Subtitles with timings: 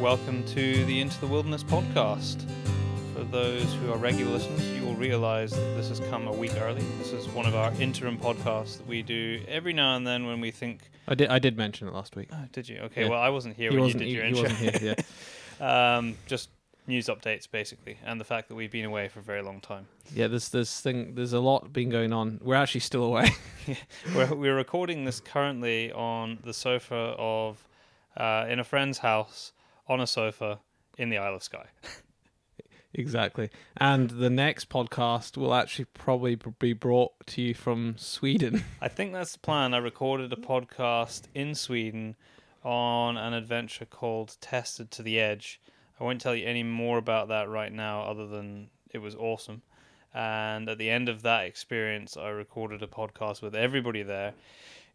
[0.00, 2.42] welcome to the Into the Wilderness podcast.
[3.14, 6.52] For those who are regular listeners, you will realize that this has come a week
[6.58, 6.82] early.
[6.98, 10.40] This is one of our interim podcasts that we do every now and then when
[10.40, 10.90] we think.
[11.08, 11.28] I did.
[11.28, 12.28] I did mention it last week.
[12.32, 12.78] Oh, did you?
[12.84, 13.10] Okay, Yeah.
[13.10, 14.00] well, I wasn't here he when you wasn't.
[14.00, 14.96] did He, your he wasn't here.
[15.60, 15.96] Yeah.
[15.98, 16.50] um, just
[16.86, 19.86] news updates, basically, and the fact that we've been away for a very long time.
[20.14, 20.28] yeah.
[20.28, 21.14] There's this thing.
[21.14, 22.40] There's a lot been going on.
[22.42, 23.30] We're actually still away.
[24.14, 27.62] we're, we're recording this currently on the sofa of
[28.16, 29.52] uh, in a friend's house
[29.90, 30.60] on a sofa
[30.96, 31.66] in the Isle of Skye.
[32.94, 33.50] exactly.
[33.76, 38.62] And the next podcast will actually probably be brought to you from Sweden.
[38.80, 39.74] I think that's the plan.
[39.74, 42.14] I recorded a podcast in Sweden
[42.62, 45.60] on an adventure called Tested to the Edge.
[45.98, 49.62] I won't tell you any more about that right now, other than it was awesome.
[50.14, 54.34] And at the end of that experience, I recorded a podcast with everybody there,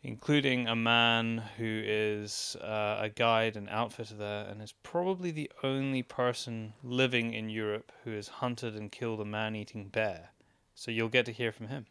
[0.05, 5.51] including a man who is uh, a guide and outfitter there, and is probably the
[5.63, 10.29] only person living in Europe who has hunted and killed a man eating bear.
[10.75, 11.87] So you'll get to hear from him.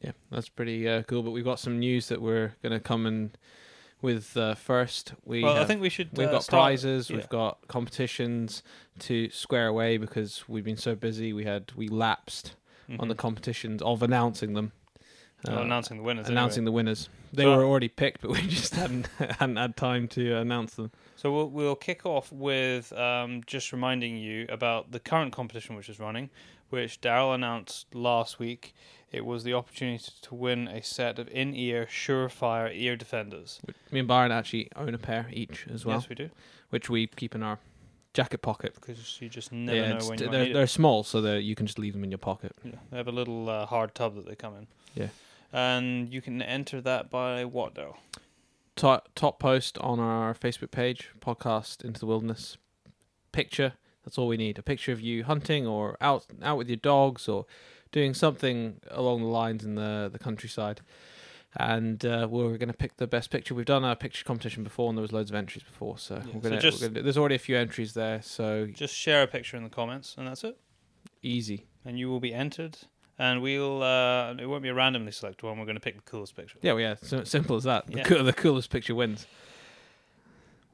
[0.00, 1.22] Yeah, that's pretty uh, cool.
[1.22, 3.32] But we've got some news that we're going to come in
[4.00, 5.14] with uh, first.
[5.24, 6.16] We well, I think we should.
[6.16, 7.16] We've uh, got start- prizes, yeah.
[7.16, 8.62] we've got competitions
[9.00, 11.32] to square away because we've been so busy.
[11.32, 12.54] We had we lapsed
[12.98, 13.18] on the Mhm.
[13.18, 14.72] competitions of announcing them,
[15.48, 16.28] Oh, Uh, announcing the winners.
[16.28, 16.64] announcing anyway.
[16.66, 17.08] the winners.
[17.32, 20.90] They So- were already picked, but we just hadn't hadn't had time to announce them.
[21.16, 25.88] So we'll we'll kick off with um, just reminding you about the current competition which
[25.88, 26.30] is running,
[26.70, 28.74] which Daryl announced last week.
[29.12, 33.60] It was the opportunity to win a set of in-ear Surefire ear defenders.
[33.90, 36.30] Me and Byron actually own a pair each as well, yes, we do,
[36.68, 37.58] which we keep in our
[38.14, 38.74] jacket pocket.
[38.74, 41.78] because you just never yeah, know when they're they're small, so that you can just
[41.78, 42.52] leave them in your pocket.
[42.62, 44.66] Yeah, they have a little uh, hard tub that they come in.
[44.94, 45.08] Yeah.
[45.52, 47.96] And you can enter that by what, though?
[48.76, 52.56] top, top post on our Facebook page, podcast into the wilderness.
[53.32, 53.74] Picture.
[54.04, 54.58] That's all we need.
[54.58, 57.44] A picture of you hunting or out out with your dogs or
[57.92, 60.80] doing something along the lines in the the countryside.
[61.56, 63.54] And uh, we're going to pick the best picture.
[63.54, 65.98] We've done a picture competition before, and there was loads of entries before.
[65.98, 67.02] So Yeah, we're so going to.
[67.02, 70.26] There's already a few entries there, so Just share a picture in the comments, and
[70.28, 70.56] that's it.
[71.22, 71.66] easy.
[71.84, 72.78] and you will be entered.
[73.22, 75.58] And we'll uh, it won't be a randomly selected one.
[75.58, 76.56] We're going to pick the coolest picture.
[76.62, 76.94] Yeah, well, yeah.
[77.02, 77.86] So simple as that.
[77.86, 78.04] The, Yeah.
[78.04, 79.26] cool, the coolest picture wins.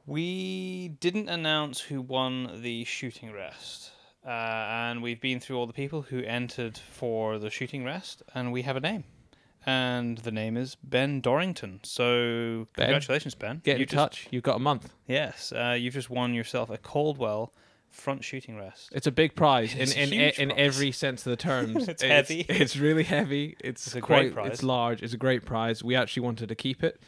[0.05, 3.91] We didn't announce who won the shooting rest,
[4.25, 8.53] uh, and we've been through all the people who entered for the shooting rest, and
[8.53, 9.03] we have a name,
[9.65, 11.81] and the name is Ben Dorrington.
[11.83, 13.59] So Ben, congratulations, Ben.
[13.65, 14.27] Get you in touch.
[14.31, 14.93] You've got a month.
[15.07, 17.51] yes, uh, you've just won yourself a Caldwell
[17.91, 18.89] front shooting rest.
[18.91, 20.53] It's a big prize in It's in in prize.
[20.59, 21.87] every sense of the terms.
[21.89, 22.41] It's heavy.
[22.47, 23.55] It's really heavy.
[23.59, 24.21] It's, It's a quite.
[24.21, 24.51] great prize.
[24.51, 25.01] It's large.
[25.03, 25.83] It's a great prize.
[25.83, 27.01] We actually wanted to keep it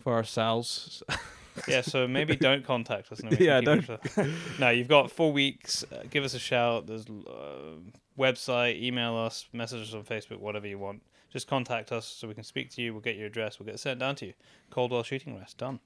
[0.00, 1.02] for ourselves.
[1.68, 3.20] yeah, so maybe don't contact us.
[3.20, 5.84] and then we Yeah, can keep it for- no, you've got four weeks.
[5.90, 6.86] Uh, give us a shout.
[6.86, 7.78] There's uh,
[8.18, 11.02] website, email us, message us on Facebook, whatever you want.
[11.32, 12.92] Just contact us so we can speak to you.
[12.92, 13.58] We'll get your address.
[13.58, 14.32] We'll get it sent down to you.
[14.70, 15.80] Caldwell Shooting Rest done.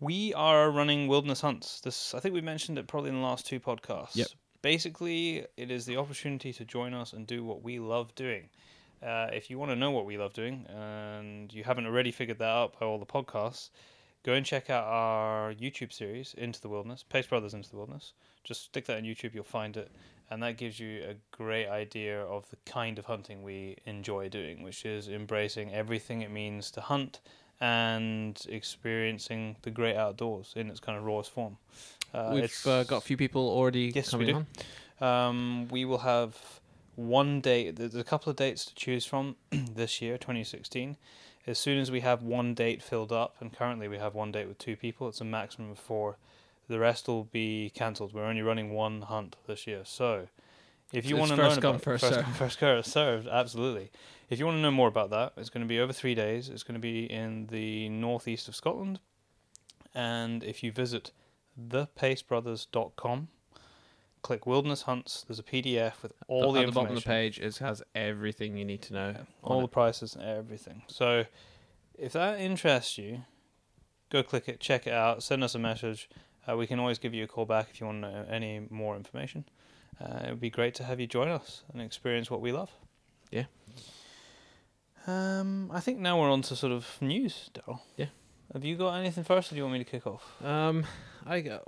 [0.00, 1.80] We are running wilderness hunts.
[1.82, 4.16] This I think we mentioned it probably in the last two podcasts.
[4.16, 4.28] Yep.
[4.62, 8.48] Basically, it is the opportunity to join us and do what we love doing.
[9.02, 12.38] Uh, if you want to know what we love doing and you haven't already figured
[12.38, 13.70] that out by all the podcasts,
[14.22, 18.12] go and check out our YouTube series, Into the Wilderness, Pace Brothers Into the Wilderness.
[18.44, 19.90] Just stick that in YouTube, you'll find it.
[20.30, 24.62] And that gives you a great idea of the kind of hunting we enjoy doing,
[24.62, 27.20] which is embracing everything it means to hunt
[27.60, 31.56] and experiencing the great outdoors in its kind of rawest form.
[32.14, 34.46] Uh, We've uh, got a few people already Yes, we do.
[35.00, 35.06] on.
[35.06, 36.36] um, we will have
[36.96, 37.76] one date.
[37.76, 40.96] There's a couple of dates to choose from this year, 2016.
[41.46, 44.46] As soon as we have one date filled up, and currently we have one date
[44.48, 46.16] with two people, it's a maximum of four.
[46.68, 48.12] The rest will be cancelled.
[48.14, 49.82] We're only running one hunt this year.
[49.84, 50.28] So,
[50.92, 52.24] if you want to learn come, about first first served.
[52.24, 53.90] come, first come, served, absolutely.
[54.28, 56.48] If you want to know more about that, it's going to be over three days.
[56.48, 59.00] It's going to be in the northeast of Scotland,
[59.94, 61.12] and if you visit
[61.68, 63.28] thepacebrothers.com
[64.22, 67.08] click wilderness hunts there's a pdf with all the at the bottom information of the
[67.08, 69.10] page, it has everything you need to know.
[69.16, 69.62] Yeah, all it.
[69.62, 71.24] the prices and everything so
[71.98, 73.22] if that interests you
[74.10, 76.08] go click it check it out send us a message
[76.48, 78.66] uh, we can always give you a call back if you want to know any
[78.70, 79.44] more information
[80.00, 82.70] uh, it would be great to have you join us and experience what we love
[83.30, 83.44] Yeah.
[85.06, 87.80] um, I think now we're on to sort of news, Daryl.
[87.96, 88.06] Yeah.
[88.52, 90.24] Have you got anything first, or do you want me to kick off?
[90.44, 90.84] Um,
[91.26, 91.64] I got-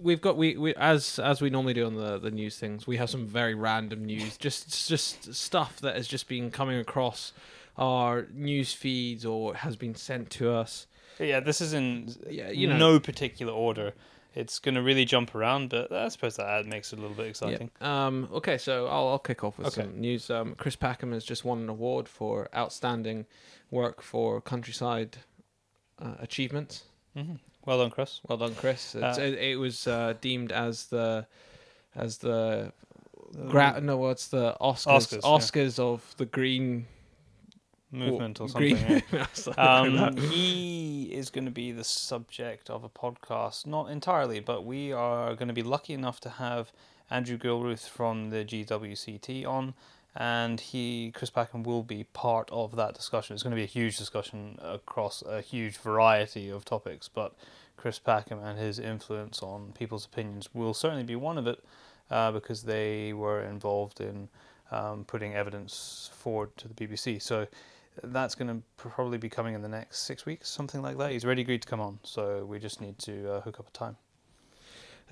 [0.00, 2.86] we've got we, we as as we normally do on the the news things.
[2.86, 7.32] We have some very random news, just just stuff that has just been coming across
[7.78, 10.86] our news feeds or has been sent to us.
[11.18, 12.76] Yeah, this is in Yeah, you know.
[12.76, 13.94] no particular order.
[14.36, 15.70] It's going to really jump around.
[15.70, 17.70] But I suppose that makes it a little bit exciting.
[17.80, 18.06] Yeah.
[18.06, 19.82] Um, okay, so I'll, I'll kick off with Okay.
[19.82, 20.30] some news.
[20.30, 23.26] Um, Chris Packham has just won an award for outstanding
[23.70, 25.16] work for countryside
[26.00, 26.84] uh, achievements.
[27.14, 27.34] hmm
[27.64, 28.20] Well done, Chris.
[28.28, 28.94] Well done, Chris.
[28.94, 31.26] It's, Uh, it, it was uh, deemed as the
[31.94, 32.72] as the
[33.48, 34.86] gra- no, what's the Oscars?
[34.86, 35.30] Oscars, yeah.
[35.62, 36.86] Oscars of the green
[37.90, 38.76] movement or something.
[38.76, 38.88] yeah.
[39.12, 39.28] movement.
[39.36, 44.40] Something like Um, he is going to be the subject of a podcast, not entirely,
[44.40, 46.72] but we are going to be lucky enough to have
[47.10, 49.74] Andrew Gilruth from the GWCT on,
[50.14, 53.34] and he, Chris Packham, will be part of that discussion.
[53.34, 57.34] It's going to be a huge discussion across a huge variety of topics, but
[57.76, 61.62] Chris Packham and his influence on people's opinions will certainly be one of it,
[62.10, 64.28] uh, because they were involved in
[64.70, 67.20] um, putting evidence forward to the BBC.
[67.22, 67.46] So
[68.02, 71.12] that's going to probably be coming in the next six weeks, something like that.
[71.12, 73.72] He's already agreed to come on, so we just need to uh, hook up a
[73.72, 73.96] time.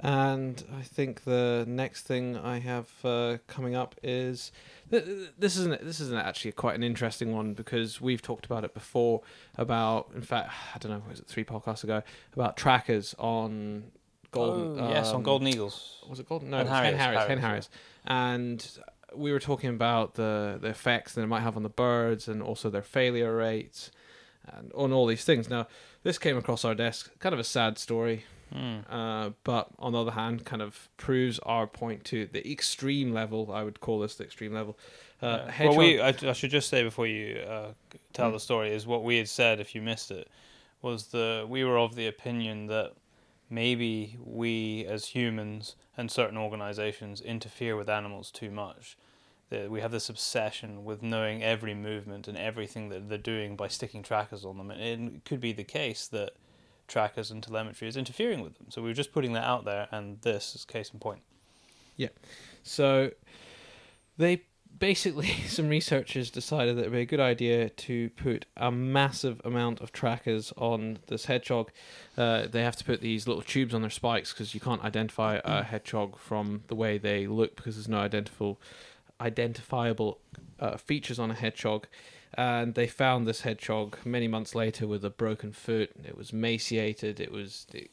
[0.01, 4.51] And I think the next thing I have uh, coming up is
[4.91, 8.65] th- th- this isn't this isn't actually quite an interesting one because we've talked about
[8.65, 9.23] it before
[9.57, 12.03] about in fact I don't know was it three podcasts ago
[12.33, 13.85] about trackers on
[14.33, 16.03] golden oh, yes, on um, Golden Eagles.
[16.09, 17.71] was it golden no Hen Harriers, was Hen Harriers, Harriers Hen Harriers,
[18.05, 18.79] Harriers and
[19.17, 22.43] we were talking about the the effects that it might have on the birds and
[22.43, 23.91] also their failure rates
[24.47, 25.67] and on all these things now
[26.03, 28.81] this came across our desk kind of a sad story Hmm.
[28.89, 33.51] uh, but on the other hand, kind of proves our point to the extreme level.
[33.53, 34.79] I would call this the extreme level.
[35.21, 35.67] Uh, Yeah.
[35.71, 37.73] well, we I, I should just say before you uh,
[38.13, 38.35] tell Mm.
[38.35, 39.59] the story is what we had said.
[39.59, 40.29] If you missed it,
[40.83, 42.93] was the we were of the opinion that
[43.51, 48.97] maybe we as humans and certain organizations interfere with animals too much.
[49.55, 53.69] That we have this obsession with knowing every movement and everything that they're doing by
[53.69, 56.33] sticking trackers on them, and it could be the case that
[56.89, 58.67] trackers and telemetry is interfering with them.
[58.71, 61.23] So we are just putting that out there, and this is case in point.
[61.97, 62.09] Yeah.
[62.65, 63.13] So
[64.17, 64.43] they
[64.77, 69.81] basically some researchers decided that it'd be a good idea to put a massive amount
[69.81, 71.71] of trackers on this hedgehog.
[72.17, 75.41] Uh, they have to put these little tubes on their spikes because you can't identify
[75.45, 78.61] a hedgehog from the way they look because there's no identifiable
[79.25, 80.21] identifiable
[80.61, 81.87] uh, features on a hedgehog.
[82.37, 85.91] And they found this hedgehog many months later with a broken foot.
[86.05, 87.21] It was emaciated.
[87.21, 87.91] It was it,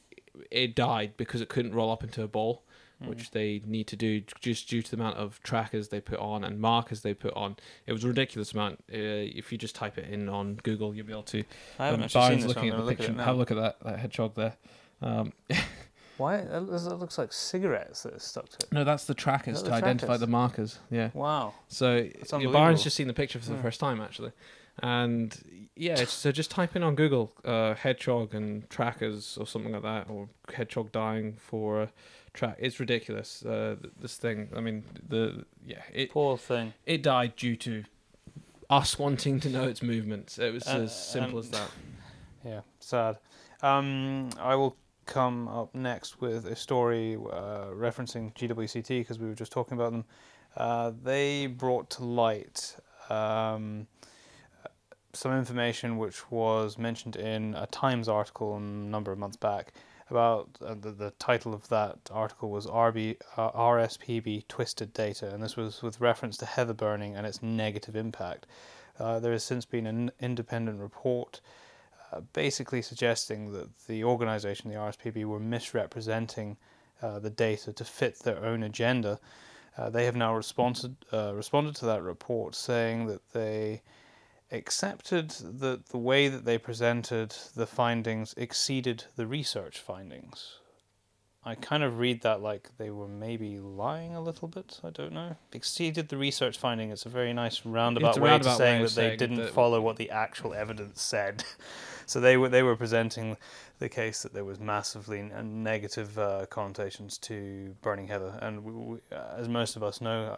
[0.49, 2.63] it died because it couldn't roll up into a ball
[3.05, 6.43] which they need to do just due to the amount of trackers they put on
[6.43, 7.55] and markers they put on.
[7.85, 8.83] It was a ridiculous amount.
[8.91, 8.97] Uh,
[9.37, 11.43] if you just type it in on Google, you'll be able to.
[11.79, 12.47] I haven't um, actually seen this.
[12.47, 12.73] looking one.
[12.73, 13.13] at the look picture.
[13.13, 13.23] now.
[13.23, 14.55] Have a look at that, that hedgehog there.
[15.01, 15.33] Um,
[16.17, 16.37] Why?
[16.41, 18.71] That looks- like cigarettes that are stuck to it.
[18.71, 20.19] no, that's the trackers Is to the identify trackers?
[20.21, 20.79] the markers.
[20.89, 21.09] Yeah.
[21.13, 21.53] Wow.
[21.67, 22.07] So.
[22.29, 23.61] Byron's just seen the picture for the Yeah.
[23.61, 24.31] first time actually,
[24.79, 29.83] and yeah, so just type in on Google uh, hedgehog and trackers or something like
[29.83, 31.89] that, or hedgehog dying for a
[32.33, 32.57] track.
[32.59, 33.43] It's ridiculous.
[33.45, 34.49] Uh, this thing.
[34.55, 36.73] I mean, the yeah, it Poor thing.
[36.85, 37.83] it died due to
[38.69, 40.39] us wanting to know its movements.
[40.39, 41.71] It was Uh, as simple um, as that.
[42.45, 43.17] Yeah, sad.
[43.61, 44.75] Um, I will
[45.05, 49.91] come up next with a story uh, referencing GWCT because we were just talking about
[49.91, 50.05] them.
[50.55, 52.75] Uh, they brought to light
[53.09, 53.87] um,
[55.13, 59.73] some information which was mentioned in a Times article a number of months back
[60.09, 65.41] about uh, the, the title of that article was RB, uh, RSPB Twisted Data, and
[65.41, 68.45] this was with reference to heather burning and its negative impact.
[68.99, 71.39] Uh, there has since been an independent report
[72.11, 76.57] uh, basically suggesting that the organization, the RSPB, were misrepresenting
[77.01, 79.19] uh, the data to fit their own agenda.
[79.77, 83.81] Uh, they have now responded uh, responded to that report, saying that they
[84.51, 90.57] accepted that the way that they presented the findings exceeded the research findings.
[91.43, 94.79] I kind of read that like they were maybe lying a little bit.
[94.83, 95.37] I don't know.
[95.53, 96.91] Exceeded the research finding.
[96.91, 99.35] It's a very nice roundabout way roundabout to saying way that of they saying didn't
[99.37, 101.43] that- follow what the actual evidence said.
[102.11, 103.37] so they were they were presenting
[103.79, 108.97] the case that there was massively negative uh, connotations to burning heather, and we, we,
[109.13, 110.37] uh, as most of us know, uh,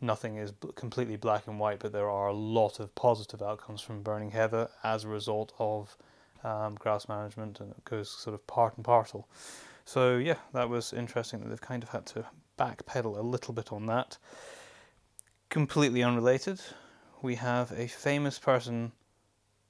[0.00, 4.02] nothing is completely black and white, but there are a lot of positive outcomes from
[4.02, 5.94] burning heather as a result of
[6.42, 9.28] um, grass management, and it goes sort of part and parcel.
[9.84, 12.24] So yeah, that was interesting that they've kind of had to
[12.58, 14.16] backpedal a little bit on that.
[15.50, 16.62] Completely unrelated,
[17.20, 18.92] we have a famous person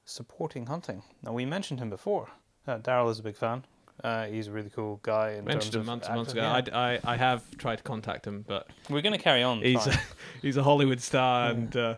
[0.04, 1.02] supporting hunting.
[1.22, 2.28] Now we mentioned him before.
[2.66, 3.64] Uh, Daryl is a big fan.
[4.02, 5.32] Uh, he's a really cool guy.
[5.32, 6.40] In Mentioned him months and months ago.
[6.40, 6.62] yeah.
[6.72, 9.60] I, I, I have tried to contact him, but We're going to carry on.
[9.62, 9.98] he's trying.
[10.42, 11.50] he's a Hollywood star, Yeah.
[11.50, 11.94] and uh,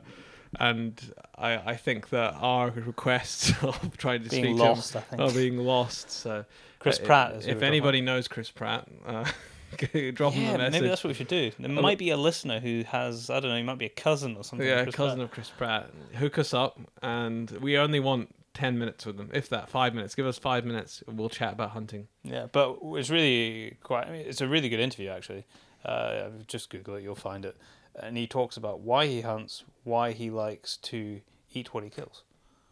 [0.58, 5.06] and I, I think that our requests of trying to Being speak lost, I to
[5.06, 5.20] think.
[5.22, 6.10] him are being lost.
[6.10, 6.44] So
[6.80, 7.34] Chris uh, Pratt.
[7.36, 9.24] If, if anybody knows Chris Pratt, uh,
[10.14, 10.72] drop him yeah, a message.
[10.72, 11.50] maybe that's what we should do.
[11.58, 14.36] There might be a listener who has, I don't know, he might be a cousin
[14.36, 14.66] or something.
[14.66, 15.20] yeah, cousin Pratt.
[15.20, 15.90] of Chris Pratt.
[16.16, 19.68] Hook us up, and we only want ten minutes with them, if that.
[19.68, 20.14] Five minutes.
[20.14, 21.02] Give us five minutes.
[21.06, 22.08] and We'll chat about hunting.
[22.22, 24.06] Yeah, but it's really quite.
[24.06, 25.46] I mean, it's a really good interview actually.
[25.84, 27.56] Uh, just Google it, you'll find it.
[27.94, 31.20] And he talks about why he hunts, why he likes to
[31.52, 32.22] eat what he kills.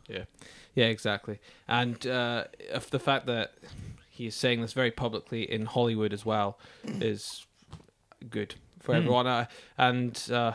[0.08, 0.24] Yeah,
[0.74, 1.38] yeah, exactly.
[1.68, 2.44] And uh,
[2.90, 3.54] the fact that
[4.20, 6.58] he is saying this very publicly in Hollywood as well
[7.00, 7.46] is
[8.28, 8.98] good for Hmm.
[9.00, 9.26] everyone.
[9.26, 9.46] Uh,
[9.78, 10.52] and uh,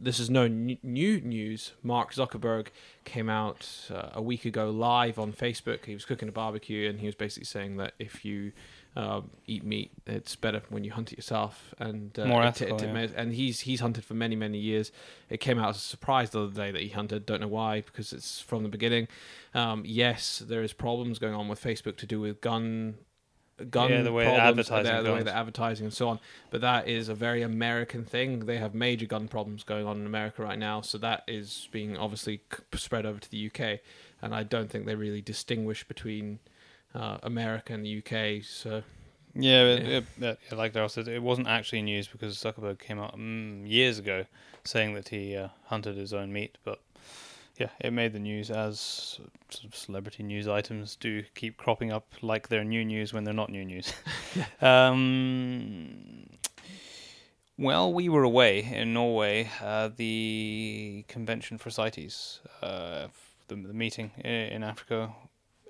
[0.00, 1.72] this is no n- new news.
[1.82, 2.68] Mark Zuckerberg
[3.04, 5.84] came out uh, a week ago live on Facebook.
[5.86, 8.52] He was cooking a barbecue, and he was basically saying that if you
[8.96, 11.74] um, eat meat, it's better when you hunt it yourself.
[11.78, 13.08] And uh, More it- ethical, it- yeah.
[13.20, 14.92] and he's he's hunted for many many years.
[15.28, 17.26] It came out as a surprise the other day that he hunted.
[17.26, 19.06] Don't know why, because it's from the beginning.
[19.54, 22.94] Um, yes, there is problems going on with Facebook to do with gun.
[23.64, 26.20] Gun Yeah, the way problems, advertising the, the way they're advertising and so on.
[26.50, 28.46] But that is a very American thing.
[28.46, 31.96] They have major gun problems going on in America right now, so that is being
[31.96, 32.40] obviously
[32.74, 33.80] spread over to the UK.
[34.22, 36.38] And I don't think they really distinguish between
[36.94, 38.44] uh, America and the UK.
[38.44, 38.82] So
[39.34, 39.68] Yeah, Yeah.
[39.98, 43.98] It, it- like Daryl said, it wasn't actually news because Zuckerberg came out mm, years
[43.98, 44.24] ago
[44.64, 46.58] saying that he uh, hunted his own meat.
[46.64, 46.80] But
[47.58, 48.80] yeah, it made the news as
[49.48, 53.34] sort of celebrity news items do keep cropping up like they're new news when they're
[53.34, 53.92] not new news.
[54.60, 56.26] um,
[57.58, 63.08] well, we were away in Norway, uh, the convention for CITES, uh,
[63.48, 65.12] the, the meeting in Africa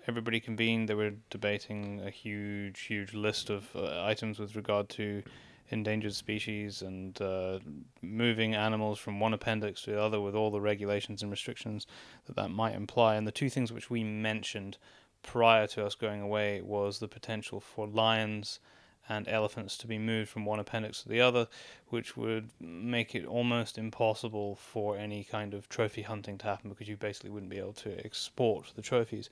[0.09, 0.89] everybody convened.
[0.89, 5.23] They were debating a huge, huge list of uh, items with regard to
[5.71, 7.59] endangered species and uh,
[8.03, 11.87] moving animals from one appendix to the other with all the regulations and restrictions
[12.27, 13.17] that that might imply.
[13.17, 14.79] And the two things which we mentioned
[15.23, 18.61] prior to us going away was the potential for lions
[19.09, 21.49] and elephants to be moved from one appendix to the other,
[21.89, 26.89] which would make it almost impossible for any kind of trophy hunting to happen because
[26.89, 29.31] you basically wouldn't be able to export the trophies.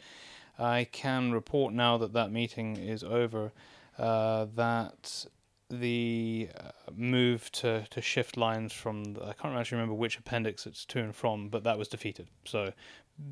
[0.59, 3.53] I can report now that that meeting is over.
[3.99, 5.27] Uh, that
[5.69, 10.67] the uh, move to, to shift lines from the, I can't actually remember which appendix
[10.67, 12.29] it's to and from, but that was defeated.
[12.45, 12.73] So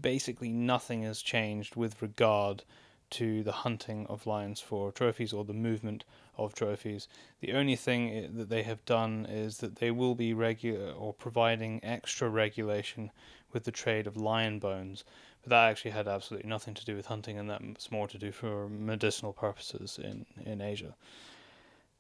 [0.01, 2.65] basically, nothing has changed with regard
[3.11, 6.05] to the hunting of lions for trophies or the movement
[6.37, 7.07] of trophies.
[7.41, 11.85] The only thing that they have done is that they will be regular or providing
[11.85, 13.11] extra regulation
[13.53, 15.05] with the trade of lion bones
[15.45, 18.33] but that actually had absolutely nothing to do with hunting, and that's more to do
[18.33, 20.97] for medicinal purposes in in Asia.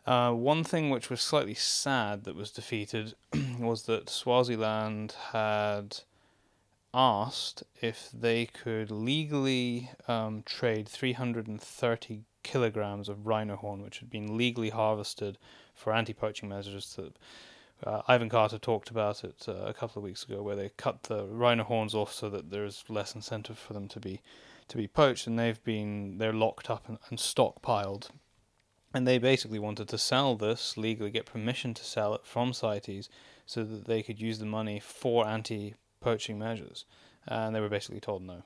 [0.06, 3.14] Uh, one thing which was slightly sad that was defeated
[3.58, 5.98] was that Swaziland had
[6.92, 14.36] asked if they could legally um, trade 330 kilograms of rhino horn, which had been
[14.36, 15.38] legally harvested
[15.74, 16.94] for anti-poaching measures.
[16.94, 17.16] That
[17.88, 21.04] uh, Ivan Carter talked about it uh, a couple of weeks ago, where they cut
[21.04, 24.20] the rhino horns off so that there's less incentive for them to be
[24.68, 28.10] to be poached, and they've been they're locked up and, and stockpiled.
[28.94, 33.08] And they basically wanted to sell this legally, get permission to sell it from CITES,
[33.44, 36.84] so that they could use the money for anti-poaching measures.
[37.26, 38.44] And they were basically told no.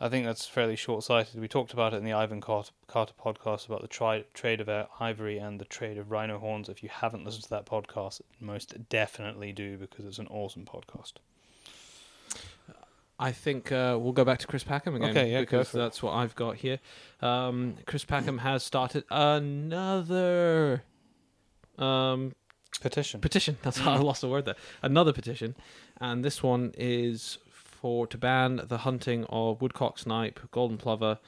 [0.00, 1.40] I think that's fairly short-sighted.
[1.40, 5.38] We talked about it in the Ivan Carter, podcast about the tri- trade of ivory
[5.38, 6.68] and the trade of rhino horns.
[6.68, 11.14] If you haven't listened to that podcast, most definitely do because it's an awesome podcast.
[13.18, 16.12] I think uh, we'll go back to Chris Packham again Okay, yeah, because that's what
[16.12, 16.78] I've got here.
[17.20, 20.84] Um, Chris Packham has started another
[21.78, 22.34] um,
[22.80, 23.20] Petition.
[23.20, 23.56] petition.
[23.62, 24.54] That's how I lost the word there.
[24.82, 25.56] Another petition,
[26.00, 31.18] and this one is for to ban the hunting of woodcock, snipe, golden plover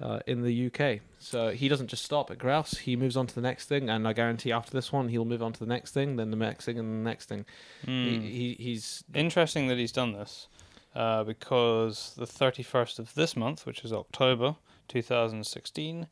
[0.00, 1.00] uh, in the UK.
[1.20, 4.08] So he doesn't just stop at grouse; he moves on to the next thing, and
[4.08, 6.64] I guarantee after this one, he'll move on to the next thing, then the next
[6.64, 7.44] thing, and the next thing.
[7.84, 8.04] Hmm.
[8.04, 10.48] He, he he's Interesting that he's done this
[10.96, 14.56] uh, because the 31st of this month, which is October
[14.88, 16.06] 2016,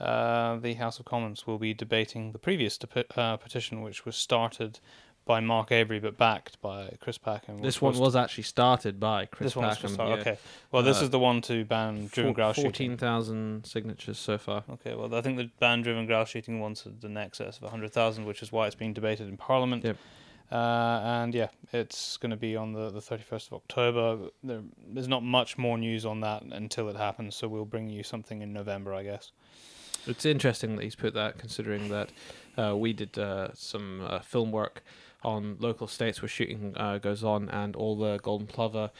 [0.00, 4.16] uh, the House of Commons will be debating the previous depi- uh, petition, which was
[4.16, 4.78] started
[5.24, 7.58] by Mark Avery but backed by Chris Packham.
[7.60, 9.90] this one was actually started by Chris this one was Packham.
[9.92, 10.16] start- yeah.
[10.20, 10.38] Okay.
[10.72, 12.70] Well, this Uh, is the one to ban driven Four- grouse shooting.
[12.70, 14.64] Fourteen thousand signatures so far.
[14.70, 18.42] Okay, well, I think the ban driven grouse shooting one's an excess of 100,000, which
[18.42, 19.84] is why it's being debated in Parliament.
[19.84, 19.96] Yep.
[20.50, 24.30] Uh, and yeah, it's going to be on the, the 31st of October.
[24.42, 28.02] There, there's not much more news on that until it happens, so we'll bring you
[28.02, 29.32] something in November, I guess.
[30.06, 32.10] It's interesting that he's put that, considering that
[32.56, 34.82] uh, we did uh, some uh, film work
[35.22, 38.90] on local states where shooting uh, goes on, and all the golden plover.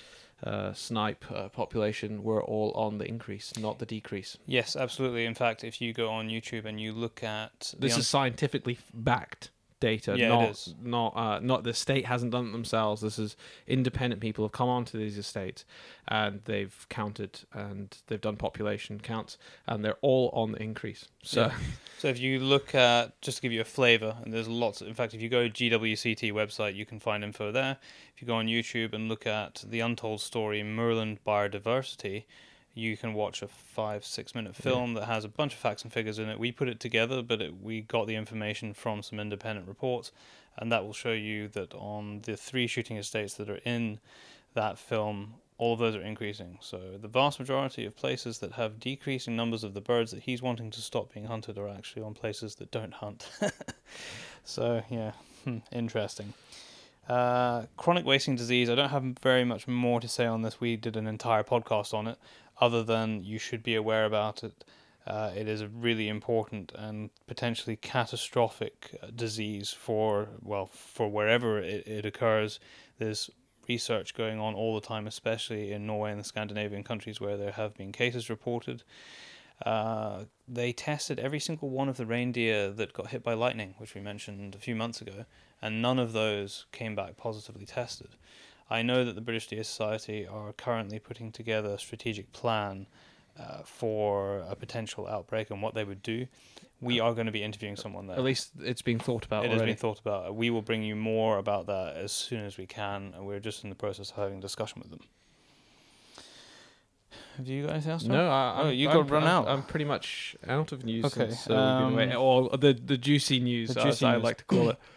[0.44, 4.38] Uh, snipe uh, population were all on the increase, not the decrease.
[4.46, 5.24] Yes, absolutely.
[5.24, 8.78] In fact, if you go on YouTube and you look at This un- is scientifically
[8.94, 10.14] backed data.
[10.16, 10.74] Yeah, not, is.
[10.82, 13.02] Not, uh, not the state hasn't done it themselves.
[13.02, 15.64] This is independent people have come onto these estates
[16.08, 21.08] and they've counted and they've done population counts and they're all on the increase.
[21.22, 21.54] So Yeah.
[21.98, 24.82] So if you look at just to give you a flavor, and there's lots.
[24.82, 27.76] In fact, if you go to GWCT website, you can find info there.
[28.14, 32.24] If you go on YouTube and look at the untold story Moorland Biodiversity,
[32.78, 34.62] you can watch a five six minute Yeah.
[34.62, 36.38] film that has a bunch of facts and figures in it.
[36.38, 40.12] We put it together, but it, we got the information from some independent reports,
[40.56, 43.98] and that will show you that on the three shooting estates that are in
[44.54, 46.58] that film, all of those are increasing.
[46.60, 50.40] So the vast majority of places that have decreasing numbers of the birds that he's
[50.40, 53.28] wanting to stop being hunted are actually on places that don't hunt.
[54.44, 55.12] so yeah,
[55.44, 56.32] hmm, interesting.
[57.08, 58.68] Uh, chronic wasting disease.
[58.68, 60.60] I don't have very much more to say on this.
[60.60, 62.18] We did an entire podcast on it,
[62.60, 64.64] other than you should be aware about it.
[65.06, 71.58] Uh, it is a really important and potentially catastrophic uh, disease for well for wherever
[71.58, 72.60] it, it occurs.
[72.98, 73.30] There's
[73.68, 77.52] research going on all the time, especially in Norway and the Scandinavian countries where there
[77.52, 78.82] have been cases reported.
[79.64, 83.94] Uh, they tested every single one of the reindeer that got hit by lightning, which
[83.94, 85.24] we mentioned a few months ago,
[85.60, 88.10] and none of those came back positively tested.
[88.70, 92.86] I know that the British Deer Society are currently putting together a strategic plan
[93.38, 96.26] uh, for a potential outbreak and what they would do.
[96.80, 98.16] We are going to be interviewing someone there.
[98.16, 100.34] at least it's being thought about It has been thought about.
[100.36, 103.64] We will bring you more about that as soon as we can, and we're just
[103.64, 105.00] in the process of having a discussion with them.
[107.36, 108.04] Have you got anything else?
[108.04, 109.48] No, I, Oh, I'm, you I'm- got run I'm- out.
[109.48, 111.04] I'm pretty much out of news.
[111.06, 112.14] Okay, since, uh, we've been away.
[112.16, 112.22] um,
[112.52, 114.78] or the the juicy news, the as juicy I like to call it.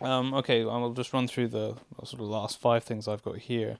[0.00, 3.38] Um, okay, I will just run through the sort of last five things I've got
[3.38, 3.78] here.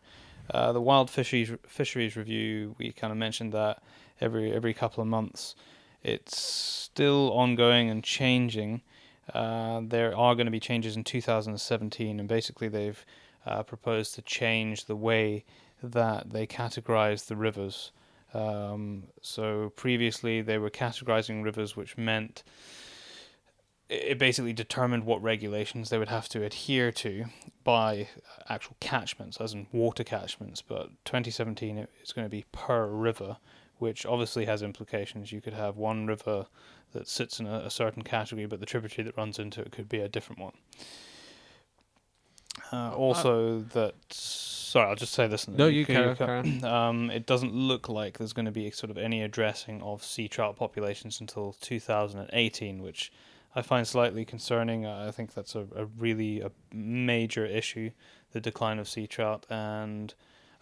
[0.50, 2.75] Uh, the wild fisheries fisheries review.
[2.78, 3.83] We kind of mentioned that
[4.21, 5.54] every every couple of months.
[6.02, 8.83] It's still ongoing and changing.
[9.32, 13.04] Uh, there are going to be changes in 2017, and basically they've
[13.47, 15.45] uh, proposed to change the way
[15.82, 17.91] that they categorize the rivers.
[18.34, 22.43] Um, so previously they were categorizing rivers, which meant
[23.88, 27.26] it basically determined what regulations they would have to adhere to
[27.64, 28.08] by
[28.49, 30.62] actual catchments, as in water catchments.
[30.62, 33.36] But 2017 it's going to be per river,
[33.78, 35.32] which obviously has implications.
[35.32, 36.47] You could have one river
[36.92, 39.88] that sits in a, a certain category, but the tributary that runs into it could
[39.88, 40.52] be a different one.
[42.73, 45.47] Uh, also, that sorry, I'll just say this.
[45.49, 48.99] No, you can- can- um, it doesn't look like there's going to be sort of
[48.99, 53.12] any addressing of sea trout populations until 2018, which
[53.54, 54.84] I find slightly concerning.
[54.86, 57.90] I think that's a, a really a major issue,
[58.32, 60.12] the decline of sea trout, and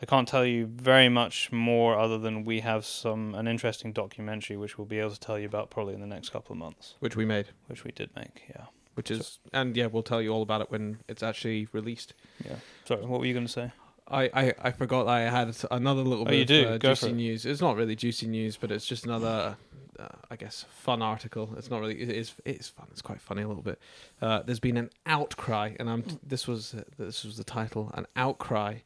[0.01, 4.57] I can't tell you very much more other than we have some an interesting documentary
[4.57, 6.97] which we'll be able to tell you about probably in the next couple of months,
[7.01, 8.43] Which we made, which we did make.
[8.51, 12.15] Yeah, which is, and yeah, we'll tell you all about it when it's actually released.
[12.45, 12.57] yeah.
[12.85, 13.71] Sorry, what were you going to say?
[14.13, 17.15] I, I, I forgot I had another little Oh, bit you of uh, juicy it.
[17.15, 17.47] news.
[17.47, 19.57] It's not really juicy news, but it's just another,
[19.99, 21.55] uh, I guess, fun article.
[21.57, 22.01] It's not really.
[22.01, 22.35] It is.
[22.45, 22.87] It is fun.
[22.91, 23.79] It's quite funny a little bit.
[24.21, 26.05] Uh, there's been an outcry, and I'm.
[26.23, 28.79] This was uh, this was the title, an outcry,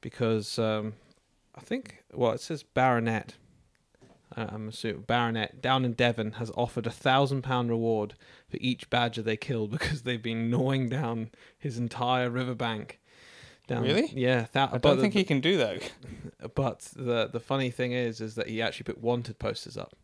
[0.00, 0.94] because um,
[1.54, 3.34] I think well it says baronet.
[4.36, 8.14] Uh, I'm assuming baronet down in Devon has offered a thousand pound reward
[8.48, 12.98] for each badger they kill because they've been gnawing down his entire riverbank.
[13.66, 14.10] Down, Really?
[14.14, 14.46] Yeah.
[14.54, 15.90] I don't the- think he can do that.
[16.54, 19.94] but the the funny thing is, is that he actually put wanted posters up.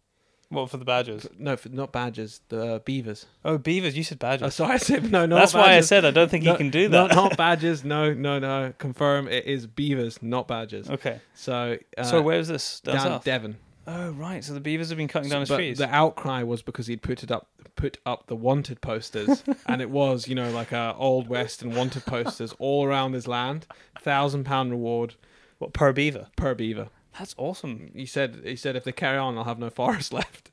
[0.48, 1.28] What for the badgers?
[1.38, 3.26] No, for, not badgers, the beavers.
[3.44, 3.96] Oh, beavers!
[3.96, 4.46] You said badgers.
[4.46, 5.36] Oh, sorry, I said no, no.
[5.36, 7.14] That's why I said I don't think no, he can do that.
[7.14, 7.84] not badgers.
[7.84, 8.72] No, no, no.
[8.78, 10.90] Confirm it is beavers, not badgers.
[10.90, 11.20] okay.
[11.34, 12.80] So, uh, so where's this?
[12.80, 13.24] Down down south?
[13.24, 13.58] Devon.
[13.92, 15.78] Oh right, so the beavers have been cutting down his but trees.
[15.78, 19.90] the outcry was because he'd put it up, put up the wanted posters, and it
[19.90, 23.66] was, you know, like a old west and wanted posters all around his land.
[24.00, 25.14] Thousand pound reward
[25.58, 26.28] what per beaver?
[26.36, 26.88] per beaver.
[27.18, 27.90] That's awesome.
[27.94, 30.50] He said, he said, if they carry on, I'll have no forest left.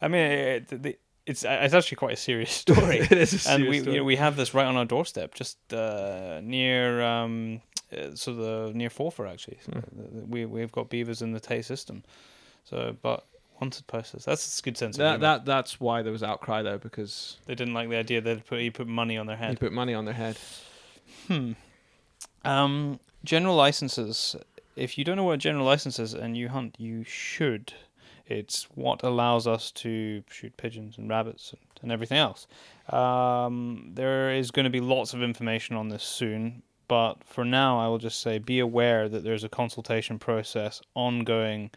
[0.00, 3.58] I mean, it, it, it's it's actually quite a serious story, it is a and
[3.62, 3.94] serious we story.
[3.94, 7.60] you know, we have this right on our doorstep, just uh, near um,
[7.92, 9.58] uh, sort of near Forfar actually.
[9.64, 10.30] So Hmm.
[10.30, 12.02] We we've got beavers in the Tay system,
[12.64, 13.26] so but
[13.60, 14.24] wanted posters.
[14.24, 17.54] That's a good sense of that, that that's why there was outcry though because They
[17.54, 19.60] didn't like the idea that he put he put money on their he head.
[19.60, 20.36] put money on their head.
[21.28, 21.52] Hmm.
[22.44, 24.36] Um, general licenses.
[24.74, 27.74] If you don't know what a general license is and you hunt, you should.
[28.26, 32.46] It's what allows us to shoot pigeons and rabbits and, and everything else.
[32.88, 37.78] Um, there is going to be lots of information on this soon, but for now,
[37.78, 41.70] I will just say be aware that there's a consultation process ongoing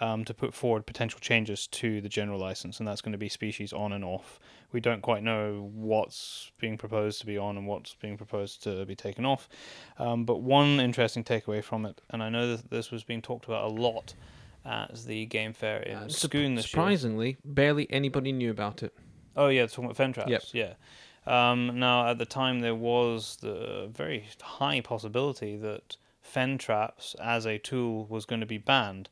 [0.00, 3.28] um, to put forward potential changes to the general license, and that's going to be
[3.28, 4.40] species on and off.
[4.72, 8.84] We don't quite know what's being proposed to be on and what's being proposed to
[8.86, 9.48] be taken off.
[9.98, 13.44] Um, but one interesting takeaway from it, and I know that this was being talked
[13.44, 14.14] about a lot
[14.64, 16.70] at the game fair in Uh, Scone this year.
[16.70, 18.94] surprisingly, barely anybody knew about it.
[19.36, 20.30] Oh yeah, it's talking about Fenn traps.
[20.30, 20.42] Yep.
[20.52, 20.72] Yeah.
[21.26, 27.46] Um, now at the time there was the very high possibility that Fenn traps as
[27.46, 29.08] a tool was going to be banned,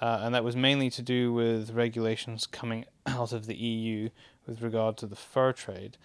[0.00, 4.08] uh, and that was mainly to do with regulations coming out of the EU
[4.46, 5.96] with regard to the fur trade.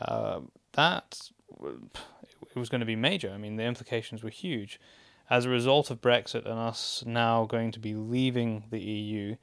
[0.00, 0.40] Uh,
[0.72, 1.30] that
[1.62, 3.30] it was going to be major.
[3.30, 4.80] I mean, the implications were huge.
[5.28, 9.36] As a result of Brexit and us now going to be leaving the EU,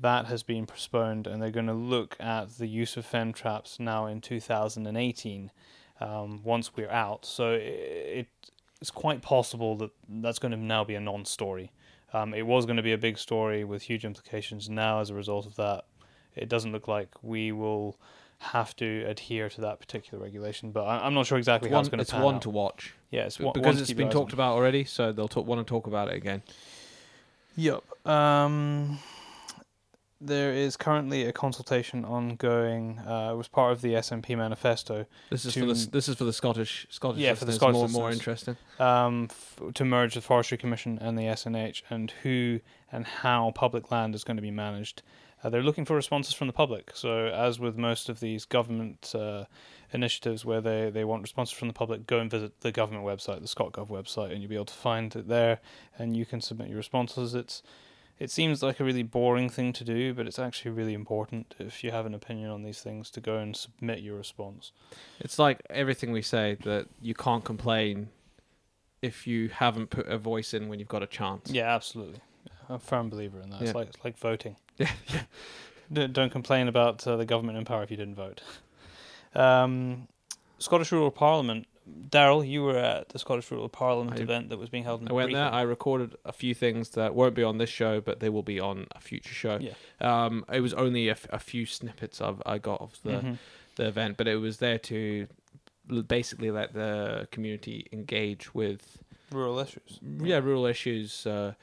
[0.00, 3.78] that has been postponed, and they're going to look at the use of Fenn traps
[3.78, 5.50] now in 2018
[6.00, 7.24] um, once we're out.
[7.24, 8.28] So it,
[8.80, 11.70] it's quite possible that that's going to now be a non-story.
[12.12, 14.68] Um, it was going to be a big story with huge implications.
[14.68, 15.84] Now, as a result of that,
[16.36, 17.96] it doesn't look like we will
[18.38, 20.72] have to adhere to that particular regulation.
[20.72, 22.42] But I, I'm not sure exactly how one, it's going to it's one out.
[22.42, 24.36] to watch yeah, it's one, because one to it's keep been talked on.
[24.36, 26.42] about already, so they'll talk, want to talk about it again.
[27.56, 27.84] Yep.
[28.06, 28.98] Um,
[30.24, 32.98] there is currently a consultation ongoing.
[33.00, 36.16] Uh, it was part of the SNP manifesto This is To- for the this is
[36.16, 38.56] for the Scottish Scottish Yeah, for the Scottish more more interesting.
[38.78, 43.90] um, f- to merge the Forestry Commission and the SNH, and who and how public
[43.90, 45.02] land is going to be managed.
[45.44, 46.92] Uh, they're looking for responses from the public.
[46.94, 49.46] So, as with most of these government uh,
[49.92, 53.40] initiatives where they, they want responses from the public, go and visit the government website,
[53.40, 55.58] the ScotGov website, and you'll be able to find it there,
[55.98, 57.34] and you can submit your responses.
[57.34, 57.60] It's
[58.22, 61.82] it seems like a really boring thing to do, but it's actually really important if
[61.82, 64.72] you have an opinion on these things to go and submit your response.
[65.20, 68.08] It's like everything we say that you can't complain
[69.00, 71.50] if you haven't put a voice in when you've got a chance.
[71.50, 72.20] Yeah, absolutely.
[72.68, 73.60] I'm a firm believer in that.
[73.62, 73.78] It's Yeah.
[73.78, 74.56] like it's like voting.
[74.78, 74.90] Yeah,
[75.92, 78.40] D- Don't complain about uh, the government in power if you didn't vote.
[79.34, 80.08] Um,
[80.58, 81.66] Scottish Rural Parliament.
[82.10, 85.08] Daryl, you were at the Scottish Rural Parliament I- event that was being held in
[85.08, 85.52] I went there.
[85.52, 88.60] I recorded a few things that won't be on this show, but they will be
[88.60, 89.58] on a future show.
[89.60, 89.72] Yeah.
[90.00, 93.38] Um, it was only a, f- a few snippets of I got of the Mhm.
[93.76, 95.26] the event, but it was there to
[96.06, 98.98] basically let the community engage with
[99.32, 99.98] Rural issues.
[100.02, 101.54] yeah rural issues uh,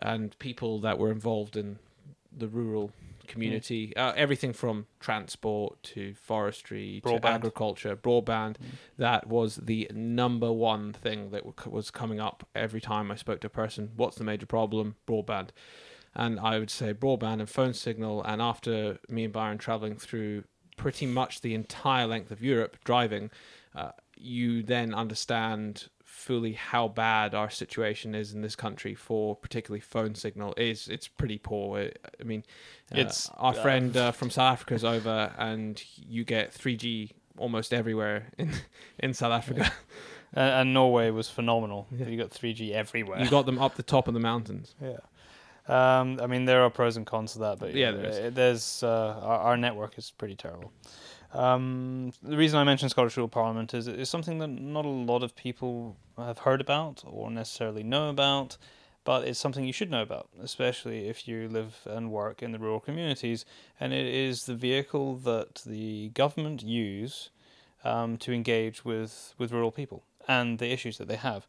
[0.00, 1.78] and people that were involved in
[2.36, 2.92] the rural
[3.28, 3.94] community.
[3.96, 7.22] Uh, everything from transport to forestry Broadband.
[7.22, 8.56] to agriculture, broadband.
[8.56, 8.64] Mm.
[8.96, 13.40] That was the number one thing that w- was coming up every time I spoke
[13.40, 13.90] to a person.
[13.96, 14.96] What's the major problem?
[15.06, 15.50] Broadband.
[16.14, 18.24] And I would say broadband and phone signal.
[18.24, 20.44] And after me and Byron traveling through
[20.76, 23.30] pretty much the entire length of Europe driving,
[23.74, 29.80] uh, you then understand fully how bad our situation is in this country for particularly
[29.80, 32.42] phone signal is it's pretty poor I- i mean
[32.92, 37.12] uh, It's, our uh, friend uh, from south africa is over and you get 3g
[37.38, 38.50] almost everywhere in
[38.98, 39.72] in south africa
[40.34, 41.86] And, and Norway was phenomenal.
[41.90, 42.06] Yeah.
[42.08, 43.18] You got 3G everywhere.
[43.22, 44.98] you got them up the top of the mountains Yeah.
[45.68, 48.18] Um, I mean, there are pros and cons to that, but Yeah, yeah, there is.
[48.18, 50.72] uh, there's uh, our, our network is pretty terrible.
[51.32, 55.22] Um, the reason I mentioned Scottish Rural Parliament is it's something that not a lot
[55.22, 58.56] of people have heard about or necessarily know about,
[59.04, 62.58] but it's something you should know about, especially if you live and work in the
[62.58, 63.44] rural communities.
[63.78, 67.30] And it is the vehicle that the government use
[67.84, 71.46] um, to engage with, with rural people and the issues that they have.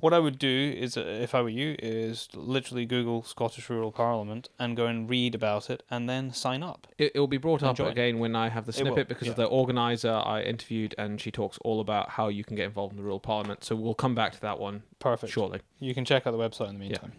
[0.00, 3.92] What I would do is, uh, if I were you, is literally Google Scottish Rural
[3.92, 6.86] Parliament and go and read about it, and then sign up.
[6.98, 7.90] it, will be brought up Enjoy.
[7.90, 9.44] again when i have the will, snippet because of yeah.
[9.44, 12.96] the organizer i interviewed and she talks all about how you can get involved in
[12.96, 15.32] the rural parliament so we'll come back to that one Perfect.
[15.32, 17.12] shortly You can check out the website in the meantime.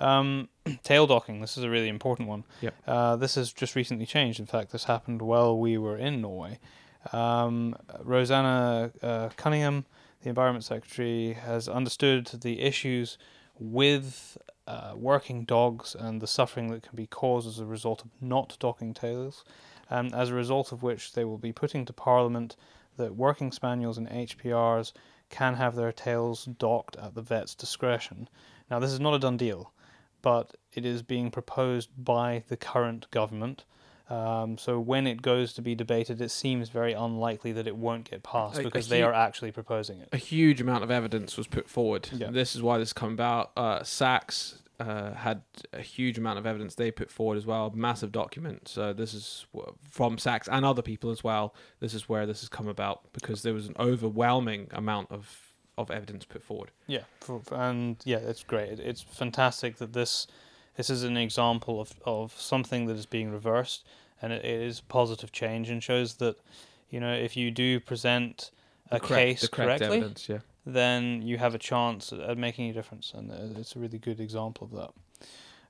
[0.00, 0.48] Um,
[0.82, 1.40] tail docking.
[1.40, 2.44] This is a really important one.
[2.62, 2.74] Yep.
[2.86, 4.40] Uh, this has just recently changed.
[4.40, 6.58] In fact, this happened while we were in Norway.
[7.12, 9.84] Um, Roseanna uh, Cunningham,
[10.22, 13.18] the Environment Secretary, has understood the issues
[13.58, 18.10] with uh, working dogs and the suffering that can be caused as a result of
[18.20, 19.44] not docking tails.
[19.90, 22.56] Um, as a result of which, they will be putting to Parliament
[22.96, 24.92] that working spaniels and HPRs
[25.30, 28.28] can have their tails docked at the vet's discretion.
[28.70, 29.72] Now, this is not a done deal,
[30.22, 33.64] but it is being proposed by the current government.
[34.10, 38.10] Um, so when it goes to be debated, it seems very unlikely that it won't
[38.10, 40.08] get passed A- a because they are actually proposing it.
[40.12, 42.08] a huge amount of evidence was put forward.
[42.12, 42.30] Yeah.
[42.30, 43.52] This is why this has come about.
[43.56, 45.42] Uh, SACS uh, had
[45.72, 48.66] a huge amount of evidence they put forward as well, massive document.
[48.66, 49.46] So this is
[49.88, 51.54] from SACS and other people as well.
[51.80, 55.46] This is where this has come about because there was an overwhelming amount of
[55.78, 56.70] of evidence put forward.
[56.88, 57.04] Yeah,
[57.52, 58.78] and yeah, it's great.
[58.80, 60.26] It's fantastic that this
[60.76, 63.86] this is an example of of something that is being reversed,
[64.22, 66.36] and it, it is positive change and shows that
[66.90, 68.50] you know if you do present
[68.90, 70.38] a The correct- case the correct correctly, evidence, yeah.
[70.66, 74.68] then you have a chance at, making a difference, and it's a really good example
[74.72, 74.72] of